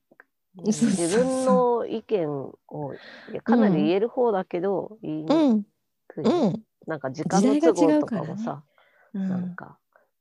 [0.55, 2.99] 自分の意見を
[3.43, 5.65] かなり言える方だけど、言いにうん。
[6.07, 6.63] くい、うん。
[6.87, 8.63] なんか時間の都合とうかもさ、
[9.13, 9.21] うん。
[9.27, 9.79] なんか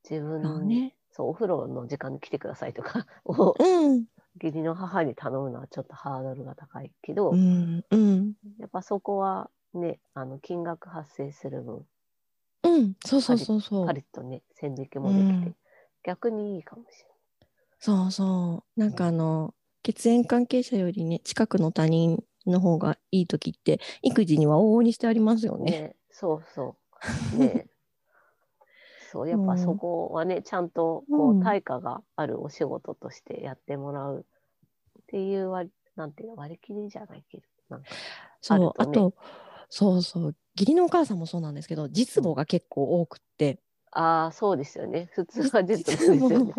[0.09, 0.97] 自分そうね。
[1.11, 4.07] そうお風呂の時間に来てくださいとかをうん。
[4.41, 7.83] 義理の母に頼むのはちょっとハードルが高いけど、うん。
[7.89, 8.33] うん。
[8.59, 11.85] やっぱそこはねあの金額発生する分
[12.63, 12.93] うん。
[13.05, 13.93] そうそうそうそうパ。
[13.93, 15.55] リッとね線引きもできて、うん
[16.03, 17.05] 逆にいいかもし
[17.79, 18.79] そうそう。
[18.79, 25.71] なんかあの、血縁関係者よりね、近くの他人の方がいい時って、育児には往々にしてありますよれない。
[25.71, 25.81] ね。
[25.81, 26.77] ねそうそ
[27.33, 27.37] う。
[27.37, 27.67] ね
[29.11, 34.25] そうやっぱそこはねちゃんとこう対価があるお仕事としてやってもらう
[35.01, 37.89] っていう割なんていうの割り切りじゃないけどなんか
[38.41, 38.91] そう、あるとね。
[38.91, 39.13] あと、
[39.69, 43.59] そうそう、義理のお母さんもそうなんですけど、実母が結構多くって。
[43.91, 45.09] ああそうですよね。
[45.13, 46.53] 普通は 実母ですよね。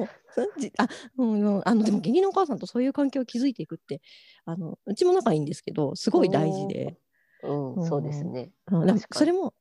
[0.79, 4.01] あ、うんうん、あのでも義理のお母さんとそういう関係を築いていくって
[4.45, 6.97] あのうちも仲いいんですけどすごい大事で、
[7.43, 8.51] うん、うんそうですね。
[9.13, 9.53] それも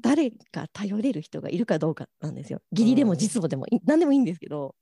[0.00, 4.74] 誰か頼れる人がいるかどうかなんですよ義理でも実母でもい何でもいいんですけど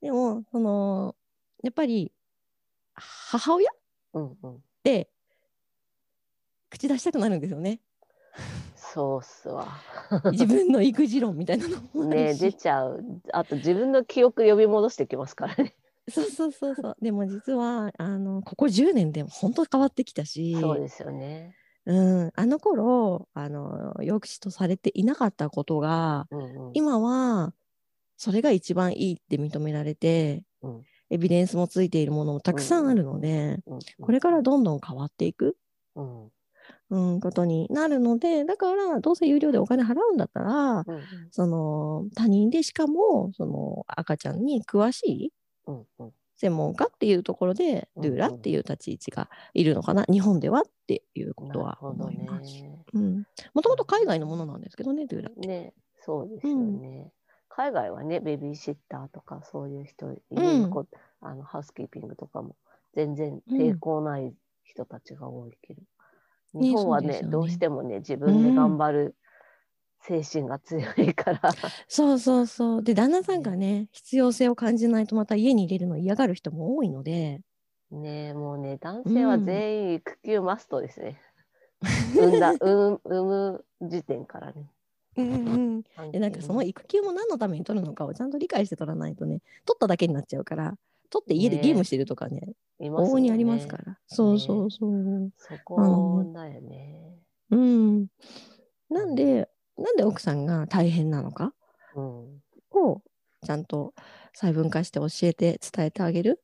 [0.00, 1.14] でもその
[1.62, 2.12] やっぱり
[2.94, 3.74] 母親っ
[4.14, 4.62] うんうん。
[4.82, 5.10] て
[6.70, 7.80] 口出したくなるんですよね
[8.74, 9.68] そうっすわ。
[10.32, 13.04] 自分の育児論みたいなのもあね出ちゃう。
[13.32, 15.74] あと自分の記憶呼び戻してきますからね。
[16.08, 21.54] そうそうそうそうでも実はあのここ10年で本当変わってきたしそうですよね。
[21.88, 26.70] うん、あの頃あの抑止とされていなかったことがうんうん。
[26.74, 27.54] 今は
[28.18, 30.82] それが一番いいって認められて、うん。
[31.10, 33.80] エビデンスもついているものもたくさんあるので、うんうん。
[34.00, 35.56] これからどんどん変わっていく、
[35.96, 36.30] うん。
[36.90, 40.84] うん、ことになるのでだからどうせ有料でお金払うんだったらうん。
[41.30, 45.32] その他人でしかもその赤ちゃんに詳しい
[45.66, 52.62] うんうん専門家っていうところでうんドゥーラっていう立ち位置がいるのかな、日本ではっていうこなとは思います。
[53.54, 55.46] もともと海外のものなんですけどね、ドゥーラって。
[55.48, 57.12] ね、そうですよね。
[57.48, 60.16] 海外はね、ベビーシッターとかそういう人、
[61.20, 62.54] あのハウスキーピングとかも
[62.94, 65.86] 全然抵抗ない人たちが多いけど、ね
[66.54, 69.16] 日本はねどうしてもね、自分で頑張る
[70.08, 71.52] 精神が強いから、
[71.86, 72.82] そうそうそう。
[72.82, 77.42] で、旦那さんがね、必要性を感じないとまた家に入れるの嫌がる人も多いので、
[77.90, 81.20] ねもうね、男性は全員育休マストですね。
[82.16, 84.70] 産んだ、産む産む時点からね。
[85.16, 90.78] うんうん、でなんかその育休も何のために取るのかをちゃんと理解して取らないとね、取っただけになっちゃうから、
[91.10, 93.98] 取って家でねゲームしてるとかね、ね往々にありますから。
[94.06, 95.32] そうそうそう。
[95.36, 97.14] そこだよね。
[97.50, 98.06] うん。
[98.90, 101.54] なんで、なんで奥さんが大変なのか
[101.94, 102.42] うん。
[102.72, 103.02] を
[103.44, 103.94] ちゃんと
[104.34, 106.42] 細分化して教えて伝えてあげる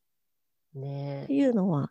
[0.75, 1.91] ねっていうのは、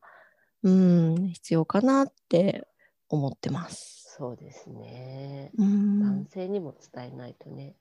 [0.64, 2.68] うん、必要かなって
[3.10, 4.16] 思ってます。
[4.18, 5.52] そうですね。
[5.58, 7.76] うん男、性にも伝えないとね。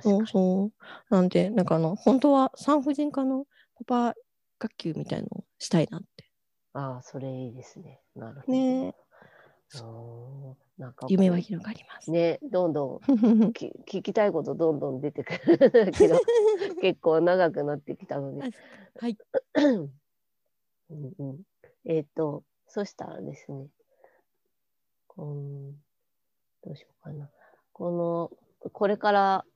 [0.00, 0.26] そうに。
[0.26, 0.70] そ
[1.10, 1.14] う。
[1.14, 3.46] なんで、なんかあの、本当は産婦人科の
[3.86, 4.14] パパ
[4.58, 6.30] 学級みたいのをしたいなって。
[6.74, 8.00] ああ、それいいですね。
[8.14, 8.52] なるほど。
[8.52, 8.94] ね
[10.82, 12.10] なんか夢は広がります。
[12.10, 16.18] ね、どんどん き聞きたいことどんどん出てくるけど
[16.82, 18.50] 結構長くなってきたので。
[18.98, 19.16] はい。
[19.54, 21.42] うんうん、
[21.84, 23.68] えっ、と、そしたらですね、
[25.06, 25.72] こん
[26.62, 27.30] どうしようかな。
[27.72, 29.46] この、これから、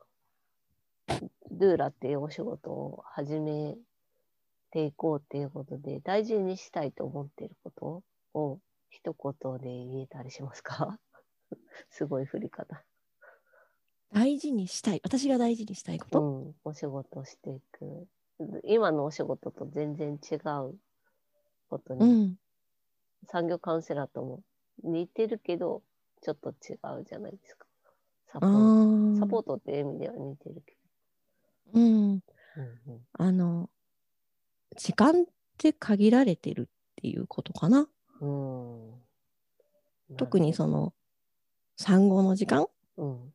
[1.50, 3.76] ドゥーラっていうお仕事を始め
[4.70, 8.04] ていこうっていうことで、大事にしたいと思っていること
[8.38, 8.60] を
[8.90, 10.98] 一言で言えたりしますか？
[11.90, 12.84] すごい振り方。
[14.12, 15.00] 大事にしたい。
[15.04, 16.22] 私が大事にしたいこうと。
[16.22, 18.06] ん、お仕事をしていく。
[18.64, 20.78] 今のお仕事と全然違う
[21.68, 22.38] ことうに、ん。
[23.24, 24.42] 産業カウンセラーとも
[24.82, 25.82] 似てるけど、
[26.22, 27.66] ちょっと違うじゃないですか。
[28.26, 29.16] サポあート。
[29.16, 29.20] あ。
[29.20, 30.76] サポートっていう意味では似てるけ
[31.72, 32.20] うん。
[32.20, 32.24] ど。
[32.56, 33.70] うんあの、
[34.76, 35.26] 時間っ
[35.58, 37.88] て限られてるっていうことかな。
[38.20, 38.92] うん。
[38.92, 40.16] うん。
[40.16, 40.94] 特にその
[41.76, 43.32] 産後の時間、うん。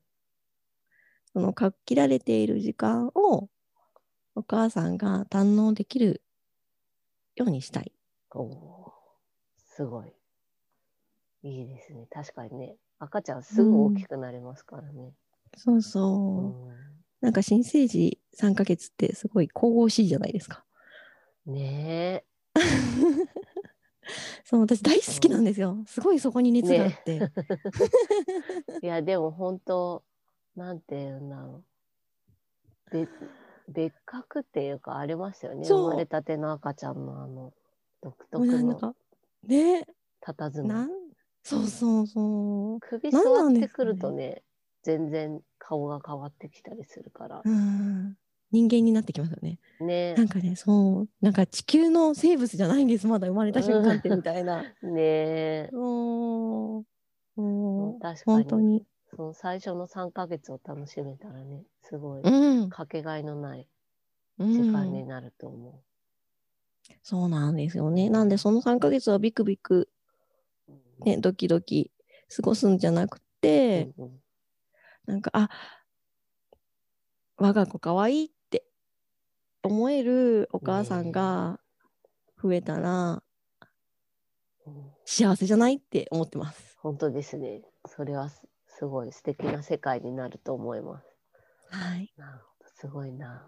[1.34, 3.50] その限られている時間を
[4.36, 6.22] お母さんが堪能できる
[7.36, 7.92] ようにしたい。
[8.32, 8.92] おー
[9.58, 10.14] すごい。
[11.44, 12.08] いいですね。
[12.12, 12.76] 確かにね。
[13.00, 15.14] 赤ちゃんすぐ大きくなりますからね。
[15.58, 16.42] そううそう。
[16.42, 20.66] んなんか新生児3ヶ月ってすごい神々しいじゃないですか。
[21.46, 22.24] ね
[24.44, 25.78] そう、私大好きなんですよ。
[25.88, 27.20] すごいそこに熱があって。
[28.82, 28.86] え。
[28.86, 30.04] いや、でも本当、
[30.56, 31.64] なんて言うんだろ
[32.92, 32.92] う。
[32.92, 33.08] べ
[33.70, 35.66] 別格っていうかありますよね。
[35.66, 37.54] 生まれたての赤ちゃんのあの
[38.02, 38.96] 独も特の
[39.48, 39.86] ね、
[40.22, 40.68] 佇まい。
[40.68, 40.90] なん、
[41.44, 42.80] そうそうそう。
[42.82, 44.44] 首座ってくるとね、
[44.84, 47.42] 全然顔が変わってきたりするから。
[47.44, 48.18] うん。
[48.52, 49.60] 人間になってきますよね。
[49.80, 54.64] ねなんかね、そう、なんか地球の生物じゃないんです、まだ生まれた瞬間ってみたいな。
[54.84, 56.80] ねも
[57.38, 58.86] う、もう、確かに本当に。
[59.16, 62.70] その最初の3ヶ月を楽しめたらね、すごいうん。
[62.70, 63.68] かけがえのない
[64.40, 65.82] うん、時間になると思
[67.04, 68.10] そうなんですよね。
[68.10, 69.90] なんで、その3ヶ月はビクビク、
[70.70, 71.04] う。
[71.06, 71.92] ね、ドキドキ
[72.36, 74.22] 過ごすんじゃなくて、うんうん
[75.08, 75.50] なんか、あ、
[77.38, 78.41] 我が子かわいいって
[79.64, 81.60] 思えるお母さんが
[82.42, 83.24] 増えたら
[84.66, 86.78] うん幸せじゃないって思ってます。
[86.80, 87.62] 本当ですね。
[87.86, 91.06] それはすすごい素敵な世界になると思います。
[91.70, 92.12] はい。
[92.18, 93.48] なるほど、すごいな。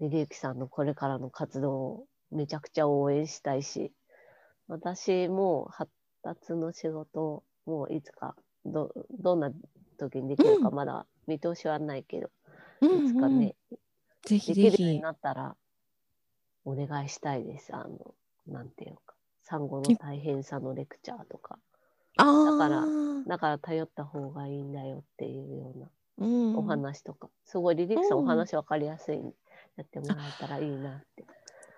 [0.00, 3.92] リリユキさんのこれからの活動をめちゃくちゃ応援したいし、
[4.66, 9.52] 私も発達の仕事もいつかどどんな
[9.98, 12.30] 時にできるかうんまだ見通しはないけど、
[12.80, 13.54] うんいつかね、
[14.24, 15.02] ぜひぜできるようにひ。
[15.02, 15.56] なったら
[16.64, 17.74] お願いしたいです。
[17.74, 18.14] あの、
[18.46, 21.58] なんていうか、産後の大変さのレクチャーとか、
[22.16, 29.36] あだからーだから頼った方がいいんだよっていうようなうん、お話とか、すごいリリックさんうんお話わかりやすいんで、
[29.76, 31.24] やってもらえたらいいなって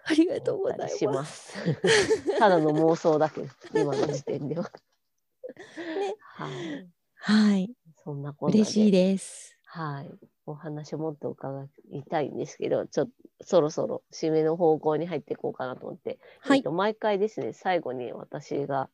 [0.07, 1.13] ありがとうございま。
[1.13, 2.39] ますす。
[2.39, 4.71] ただの妄想だけど、今の時点では。
[6.21, 6.89] はい。
[7.15, 7.75] はい。
[8.03, 8.59] そんなこんなで。
[8.59, 9.57] 嬉しいです。
[9.65, 10.11] はい。
[10.47, 13.13] お話もっと伺いたいんですけど、ちょっと
[13.45, 18.91] そろそろ締めの方向に入っていこうかなと思って、はいえっと、毎回ですね、最後に私が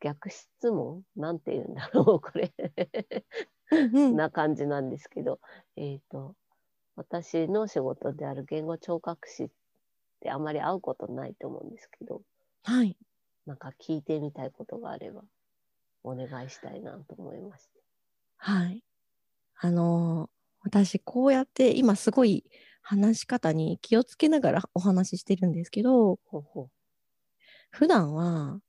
[0.00, 2.52] 逆質問なんて言うんだろう、これ。
[4.12, 5.40] な感じなんですけど、
[5.76, 6.34] えっ、と、
[6.96, 9.48] 私の仕事である言語聴覚士っ
[10.20, 12.22] てあまり会うことないと思うんですけど、
[12.62, 12.96] はい。
[13.46, 15.22] なんか聞いてみたいことがあれば、
[16.02, 17.80] お願いしたいなと思いまして。
[18.36, 18.82] はい。
[19.60, 20.33] あのー
[20.64, 22.44] 私、こうやって今すごい
[22.82, 26.68] 話し方に気をつけながらお話ししてるんですけど、ほうほ
[27.70, 28.60] 普段は、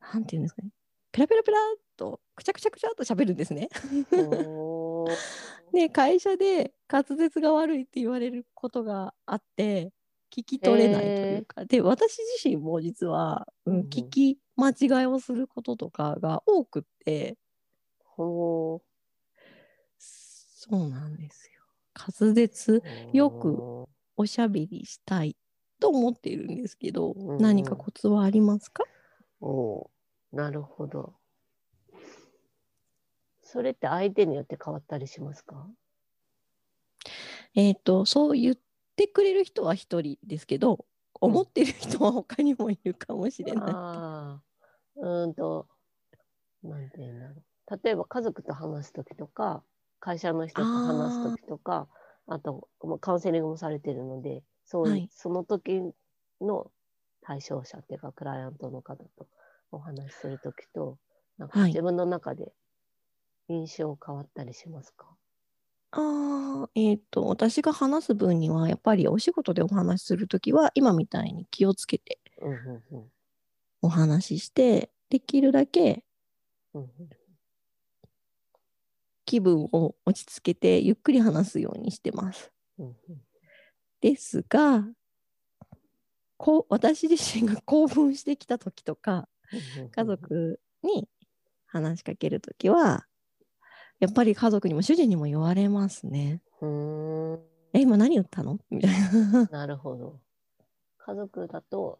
[0.00, 0.70] なんていうんですかね。
[1.12, 1.60] ペラペラペラっ
[1.96, 3.68] と、くちゃくちゃくちゃっと喋るんですね。
[5.72, 9.92] で、会社で滑舌が悪いって言われることがあって、
[10.30, 17.36] 聞き取れないというか、で、私自身も実は、うん聞き間違いをすることとかが多くって、
[18.04, 18.82] ほ
[20.68, 21.62] そうなんですよ。
[21.94, 23.62] 滑舌、ーよく
[24.16, 25.36] おしゃべりしたい
[25.80, 28.84] と思っているんですけど、うんうん何かコツはありますか？
[29.40, 29.88] おー
[30.32, 31.14] なるほど。
[33.42, 35.68] それって相手によって変わったりしますか？
[37.54, 38.56] えっ、と、そう言っ
[38.96, 40.84] てくれる人は一人ですけど、
[41.20, 43.62] 思ってる人は他にもいるかもしれない。
[44.96, 45.68] うーんと、
[46.62, 47.80] なんていうんだろう。
[47.84, 49.62] 例えば家族と話すときとか、
[50.00, 51.88] 会社の人と話すときとか、
[52.26, 55.08] あと、まあカウンセリングもされてるので、そうはい。
[55.10, 55.82] その時
[56.40, 56.70] の
[57.22, 59.26] 対象者っていうか、クライアントの方と
[59.72, 60.98] お話しするときと、
[61.38, 61.70] なんかはい。
[61.70, 62.52] 自分の中で
[63.48, 65.16] 印象変わったりしますか、
[65.92, 72.18] ああ、えっ、と、私が話す分には、やっぱりお仕事でお話しするときは、今みたいに気をつけて
[73.82, 76.04] お話しして、できるだけ
[76.74, 77.25] うんうん
[79.26, 82.50] 気分を落ち着けて、ゆっくり話すようにしてます。
[84.00, 84.86] ですが、
[86.38, 89.28] こう私自身が興奮してきたときとか、
[89.90, 91.08] 家族に
[91.66, 93.06] 話しかけるときは、
[93.98, 96.42] やっぱり家族にも主人にも言われますね。
[97.72, 98.58] え、今何言ったの？
[98.70, 98.90] みたい
[99.32, 99.46] な。
[99.46, 100.20] なるほど。
[100.98, 101.98] 家族だと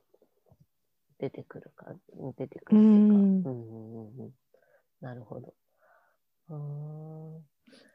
[1.18, 1.94] 出てくるか、
[2.36, 3.14] 出てくるっていうか。
[3.16, 4.30] うんうんうんうんうん
[5.00, 5.54] なるほど。
[6.48, 6.56] うー。
[6.56, 7.06] ん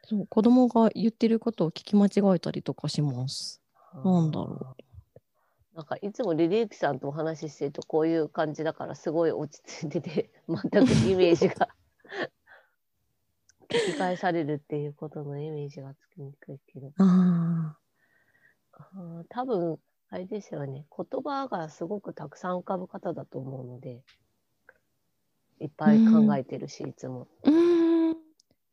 [0.04, 3.62] そう子供が言ってることを聞き間違えたりとかします。
[4.04, 4.76] なんだろ
[5.74, 11.68] なんかいつもリリーキさんとお話ししてるとこういう感じだからすごい落ち着いてて 全くイメージが。
[13.68, 16.92] 聞き返されるっていうことのイメージがつきにくいけど。
[16.98, 17.78] あ
[18.72, 19.78] あー多分
[20.10, 20.84] あれですよね。
[20.94, 24.02] 言葉がすごくたくさん浮かぶ方だと思うので
[25.58, 27.28] いっぱい考えてるし、いつも。
[27.44, 27.50] あ。
[27.50, 27.61] うーん。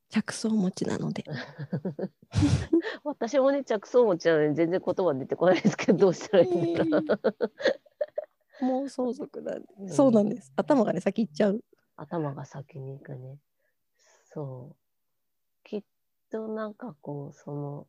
[0.10, 1.24] 着想持ちなので。
[3.04, 10.52] 私もね着想持ちなのに全然言葉出てこないですけどどうしたらいいんだろうもう相続なんでうんそうなんです。
[10.56, 11.64] 頭がね、先行っちゃう。
[11.96, 13.38] 頭が先に行くね。
[14.34, 14.76] そう。
[15.64, 15.84] きっ
[16.30, 17.88] となんかこう、その、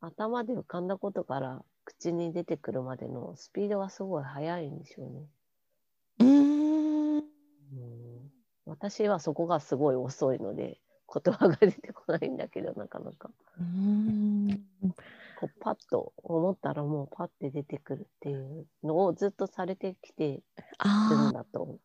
[0.00, 5.26] 頭で浮かんだことから口に出てくるまでのスピードがすごい速いんでしょうね。
[6.20, 7.24] うん、
[8.66, 10.78] 私はそこがすごい遅いので、
[11.12, 13.30] 言葉が出てこないんだけど、なかなか。
[13.58, 14.64] うーん。
[15.36, 20.42] こうパッと思ったらもうパッて出てくるっていうのをずっとされてきてるん
[20.78, 21.78] あだと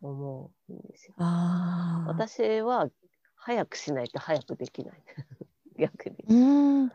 [0.00, 1.14] 思うんですよ。
[1.18, 2.04] あ。
[2.06, 2.12] ああ。
[2.12, 2.88] 私は
[3.34, 5.02] 早くしないと早くできない。
[5.78, 6.16] 逆に。
[6.28, 6.92] うーん。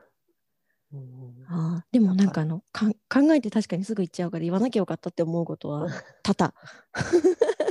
[0.93, 5.87] うんあーでもなんかあのかん考えて確かにすぐ言っちゃうから言わなきゃよかったって思うことは
[6.21, 6.53] 多々。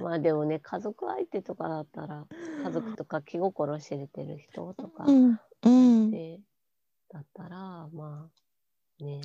[0.00, 2.26] まあでもね、家族相手とかだったら、
[2.64, 5.40] 家族とか気心知れてる人とかうん。
[5.62, 6.10] うん。
[6.10, 6.40] で、
[7.12, 8.28] だったら、ま
[9.00, 9.20] あね、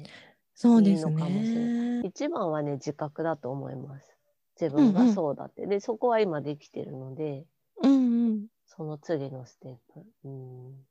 [0.54, 2.02] そうですね。
[2.04, 4.16] 一番はね、自覚だと思います。
[4.60, 5.68] 自分がそうだって。
[5.68, 7.46] で、そこは今できてるので、
[7.82, 8.48] うんうん。
[8.66, 10.06] その次のステップ。
[10.24, 10.86] うん、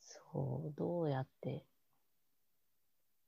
[0.00, 1.64] そう、どうやって、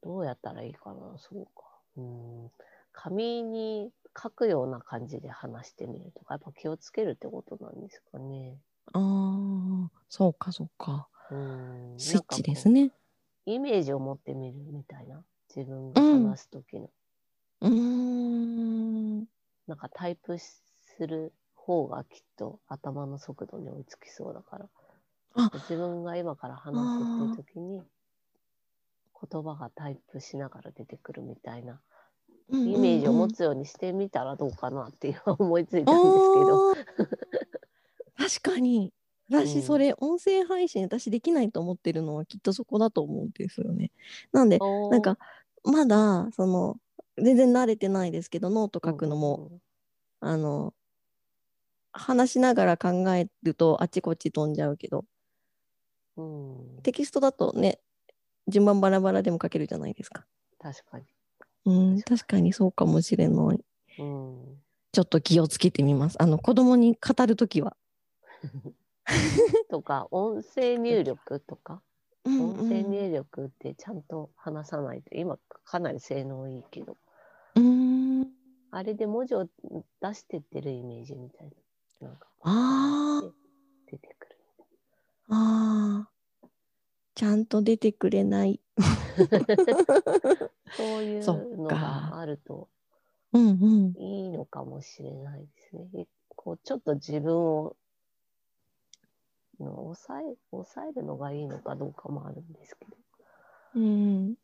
[0.03, 1.63] どうやったらいいかな、そうか。
[1.97, 2.51] うん、
[2.93, 8.57] 紙に書くような感じで話してみるとか、やっぱ気をつけるってことなんですかね。
[8.93, 11.09] ああ、そうかそうか。
[11.31, 12.87] うん、スイッチですね。
[12.87, 12.93] ね。
[13.47, 15.23] イメージを持ってみるみたいな？
[15.55, 16.91] 自分が話す時の。
[17.61, 19.19] うーん。
[19.67, 20.61] なんかタイプす
[20.99, 24.69] る方がきっと頭の速度に追いつきそうだから。
[25.37, 27.81] あ自分が今から話すっていう時に
[29.31, 31.81] 言葉がタイプしながら出てくるみたいな
[32.53, 38.41] イメージを持つようにしてみたらどうかなっていう思いついたんですけど。
[38.41, 38.93] 確かに。
[39.31, 43.93] 私、うんそれ、音声配信、私できないと思ってるのはきっとそこだと思うんですよね。
[44.33, 45.19] なんで、なんか、
[45.65, 46.79] まだ、その、
[47.17, 49.53] 全然慣れてないですけど、ノート書くのも、
[50.21, 50.75] あの、
[51.93, 55.05] 話しながら考えると、あっちこっち飛んじゃうけど、
[56.17, 57.79] うん、うんテキストだとね、
[58.49, 60.27] 順番バラバラでも書けるじゃないですか。
[60.59, 61.05] 確かに。
[61.67, 63.65] うん、確かにそうかもしれない。
[63.99, 66.23] うん、ちょっと気をつけてみます。
[66.23, 67.77] あの、子供に語るときは。
[69.71, 71.83] とか音声入力とか？
[72.25, 76.97] うん音声入力ってちゃんと話さないと今かなり性能いいけど
[77.57, 78.27] うん。
[78.71, 79.49] あれで文字を
[80.01, 81.51] 出してってるイメージみたい
[82.01, 82.09] な。
[82.09, 83.33] なんかあー
[83.91, 84.37] 出てくる。
[85.29, 86.09] あ
[86.45, 86.49] あ、
[87.21, 88.61] ちゃんと出てくれない。
[90.73, 92.71] そういうのかがあると
[93.35, 93.95] うんうん。
[93.99, 96.07] いいのかもしれないですね。
[96.31, 97.77] こうちょっと自分を
[99.59, 102.97] の抑え抑えるのがいいのかどうかもあるんですけど。
[103.75, 104.37] うん、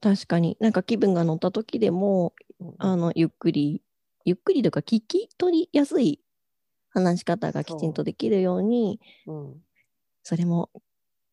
[0.00, 3.82] 確かになんか気分が乗った時でもうんあのゆっくり
[4.24, 6.20] ゆっくりとか聞き取りやすい
[6.90, 9.64] 話し方がきちんとできるようにうん
[10.22, 10.70] それも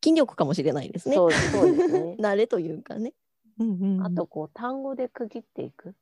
[0.04, 1.16] 筋力かもしれないですね。
[1.16, 2.16] そうそうですね。
[2.20, 3.14] 慣れというかね。
[3.60, 5.94] うんうんうん、あとこう単語で区切っていく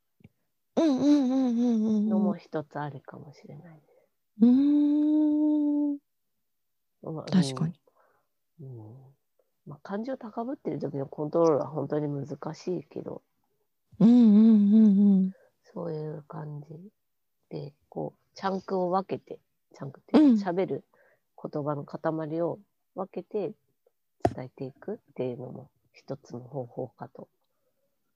[0.75, 4.07] うんうんうんうんうんのもうん一つありかもしれないです。
[4.41, 5.97] うーん
[7.01, 7.73] まあ確かに。
[8.61, 8.95] うんうん
[9.65, 13.21] まあ、感情高ぶってる時のコントロールは本当に難しいけど
[13.99, 15.31] うんうんうんうん
[15.73, 16.75] そういう感じ
[17.49, 19.39] で、こう、チャンクを分けて、
[19.75, 20.85] チャンクってうん喋る
[21.41, 22.59] 言葉の塊を
[22.95, 23.51] 分けて
[24.23, 27.27] 伝えていくっていうのも一つの方法かと。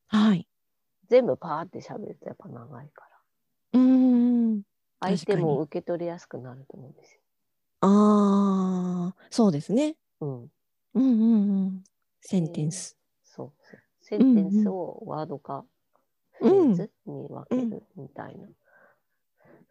[0.08, 0.48] はい。
[1.10, 3.06] 全部パーって喋るとやっぱ長いか
[3.74, 3.80] ら。
[3.80, 4.62] うーん。
[5.00, 7.20] 相手も受け取りやすくなると思うんです
[7.82, 9.88] ああ、そうですね。
[9.90, 9.96] よ。
[10.22, 10.52] うん。
[10.94, 11.84] うんうんうん。
[12.22, 12.98] センテンス。
[13.24, 13.80] そうそう。
[14.02, 15.66] センテンスをワードか
[16.34, 18.48] フレーズに分けるみたいな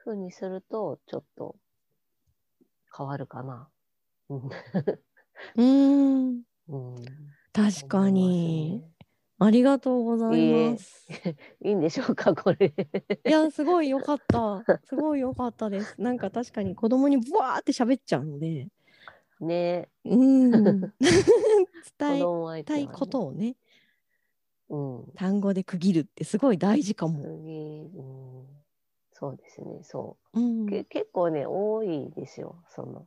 [0.05, 1.57] 風にするとちょっと
[2.97, 3.69] 変わるかな。
[5.57, 6.43] うんうーん。
[6.69, 7.05] うん
[7.53, 8.83] 確かに。
[9.39, 11.07] ありがとうございます。
[11.09, 12.75] ますねいいんでしょうか、これ。
[13.27, 14.65] いや、すごい良かった。
[14.85, 15.95] すごい良かったです。
[15.99, 18.69] なんか確かに子供にブワーって喋っちゃうので、
[19.41, 20.81] ねうん。
[21.99, 23.57] 伝子えたいことをね、
[24.69, 25.13] うん。
[25.17, 27.23] 単語で区切るってすごい大事かも。
[27.23, 28.47] 次、うん、
[29.13, 30.41] そうですね、そう。
[30.41, 30.67] うん。
[30.67, 32.63] け結構ね、多いですよ。
[32.69, 33.07] その、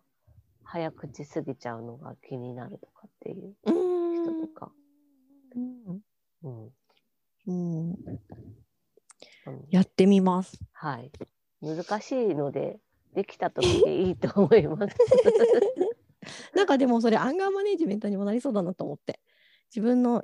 [0.64, 4.72] 早口すぎちゃうのが気になるとかっていううん人とか。
[5.56, 6.02] うん。
[6.44, 6.74] うん。
[7.48, 7.54] う
[7.92, 7.96] ん
[9.70, 10.60] やってみます。
[10.72, 11.12] はい。
[11.62, 12.80] 難しいので、
[13.14, 14.96] できた時でいいと思います。
[16.56, 19.20] なんかでもそれアンガーマネジメントにもなりそうだなと思って。
[19.70, 20.24] 自分の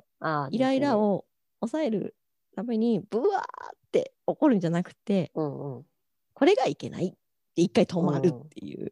[0.50, 0.96] イライラ。
[0.96, 1.26] を
[1.60, 2.16] 抑える
[2.54, 3.44] ためにブワーっ
[3.92, 5.84] て怒るんじゃなくて、うんう
[6.32, 7.12] これがいけないっ
[7.54, 8.86] て一回止まるっていう。
[8.86, 8.90] ん。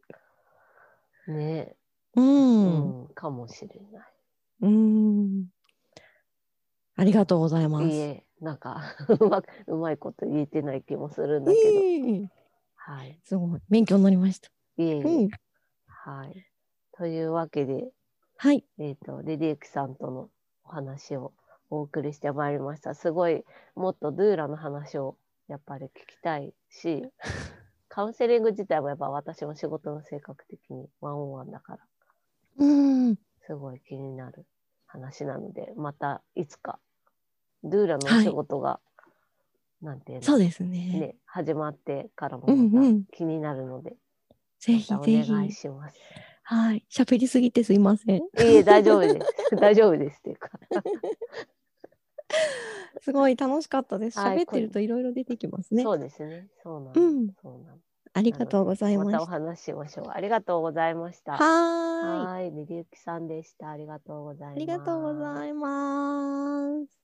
[1.31, 1.75] ね
[2.15, 2.21] う。
[2.21, 4.07] うんん、かもしれない。
[4.61, 5.47] うん。
[6.95, 7.87] ありがとうございます。
[7.87, 8.81] いいえ、なんか
[9.19, 11.79] うまく、うまいこと言えてない気もするんだけど。
[11.79, 11.83] う
[12.25, 12.31] ん
[12.75, 13.19] はい。
[13.23, 13.61] すごい。
[13.69, 14.49] 勉強になりました。
[14.77, 15.01] いえ。
[15.03, 15.29] うん。
[15.85, 16.45] はい。
[16.93, 17.91] というわけで、
[18.35, 18.65] はい。
[18.79, 20.29] えっ、と、レディエクさんとの
[20.63, 21.33] お話を
[21.69, 22.95] お送りしてまいりました。
[22.95, 25.17] すごい、もっとドゥーラの話を
[25.47, 27.03] やっぱり聞きたいし、
[27.89, 31.79] カウンセリング自体もやっぱ私も仕事の性格的にワンオンワンだから、
[32.59, 32.65] う
[33.11, 33.15] ん。
[33.45, 34.45] すごい気になる
[34.85, 36.79] 話なので、またいつか、
[37.63, 38.79] ドゥーラのお仕事が、
[39.81, 40.99] なんていうのそうですね。
[40.99, 43.95] ね、始まってからもまた気になるので、
[44.59, 45.29] ぜひぜひ。
[45.29, 45.99] 願いします。
[46.43, 46.85] はい。
[46.91, 48.17] 喋りすぎてすいません。
[48.17, 49.19] いえ、大丈夫で
[49.49, 49.55] す。
[49.55, 50.51] 大丈夫ですっていうか。
[53.01, 54.19] すごい楽しかったです。
[54.19, 55.83] はい喋ってるといろいろ出てきますね。
[55.83, 56.47] そうですね。
[56.63, 57.81] そうなんうんそうなん
[58.13, 59.25] ありがとうございままたお。
[59.25, 60.05] 話ししましょう。
[60.09, 61.33] ありがとうございました。
[61.33, 62.25] はーい。
[62.25, 62.51] はい。
[62.51, 63.69] ねりゆきさんでした。
[63.69, 64.55] ありがとうございます。
[64.55, 66.99] ありがとうございます。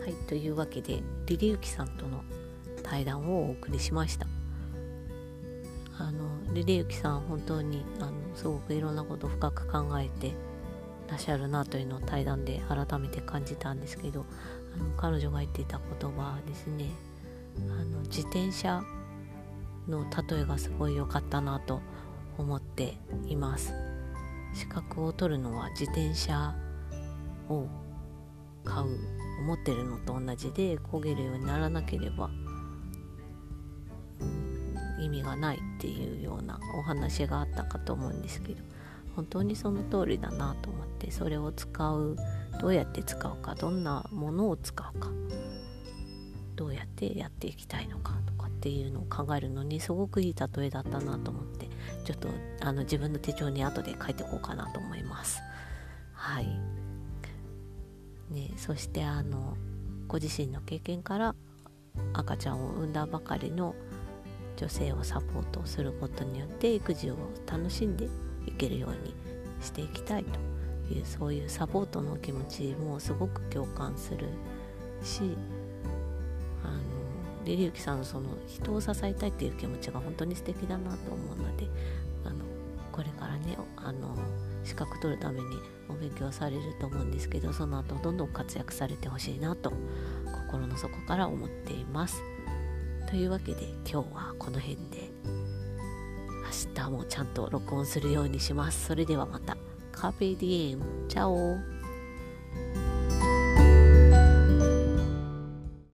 [0.00, 0.14] はい。
[0.26, 2.24] というわけで、りりゆきさんとの
[2.82, 4.26] 対談をお送りしました。
[5.98, 10.34] あの、りりゆきさん、本当に、あの、すごくいろんなことを深く考えて
[11.08, 14.26] らっしゃるなというのを対談で改めて感じたんですけど、
[14.74, 16.90] あの彼女が言っていた言葉はですね、
[17.58, 18.82] あの、自転車
[19.88, 21.80] の例えがすごい良かったなと
[22.36, 22.96] 思って
[23.26, 23.72] います。
[24.52, 26.54] 資格を取るのは自転車
[27.48, 27.66] を
[28.64, 28.86] 買う
[29.46, 32.28] 持ってるのと同じで焦げるようにならなければ、
[35.00, 38.62] 意味がないっていうようなお話があったかと思うんですけど
[39.16, 42.16] 本当にその通りだなと思ってそれを使う
[42.60, 45.08] どうやって使うかどんなものを使うか
[46.54, 51.66] どうやってやっていきたいのかとかっていうのを考えるのにすごくいい例えだったなと思って
[52.04, 52.28] ちょっと
[52.60, 55.40] あの自分の手帳に後で書いていこうかなと思います。
[56.12, 56.46] はい
[58.30, 59.56] ね、そしてあの
[60.06, 61.34] ご自身の経験から
[62.12, 63.74] 赤ちゃんを産んだばかりの
[64.60, 67.16] 女性をサポートすることによって育児を
[67.50, 68.10] 楽しんで
[68.46, 69.14] いけるように
[69.62, 74.28] していきたいというそういうサポートの気持ちもすごく共感する
[75.02, 75.22] し
[76.62, 76.78] あの
[77.46, 81.66] リリユキさんのその人を支えたいっていう気持ちが本当に素敵だなと思うので
[82.26, 82.44] あの
[82.92, 84.14] これからねあの
[84.62, 85.46] 資格取るために
[85.88, 89.72] お勉強されると思うんですけどその後どんどん活躍されてほしいなと
[90.50, 92.22] 心の底から思っています。
[93.10, 98.86] というわけで今日はこの辺で明日もちゃんと録音するようにします。
[98.86, 99.56] それではまた。
[99.90, 100.84] カフェディエム。
[101.08, 101.58] チャオ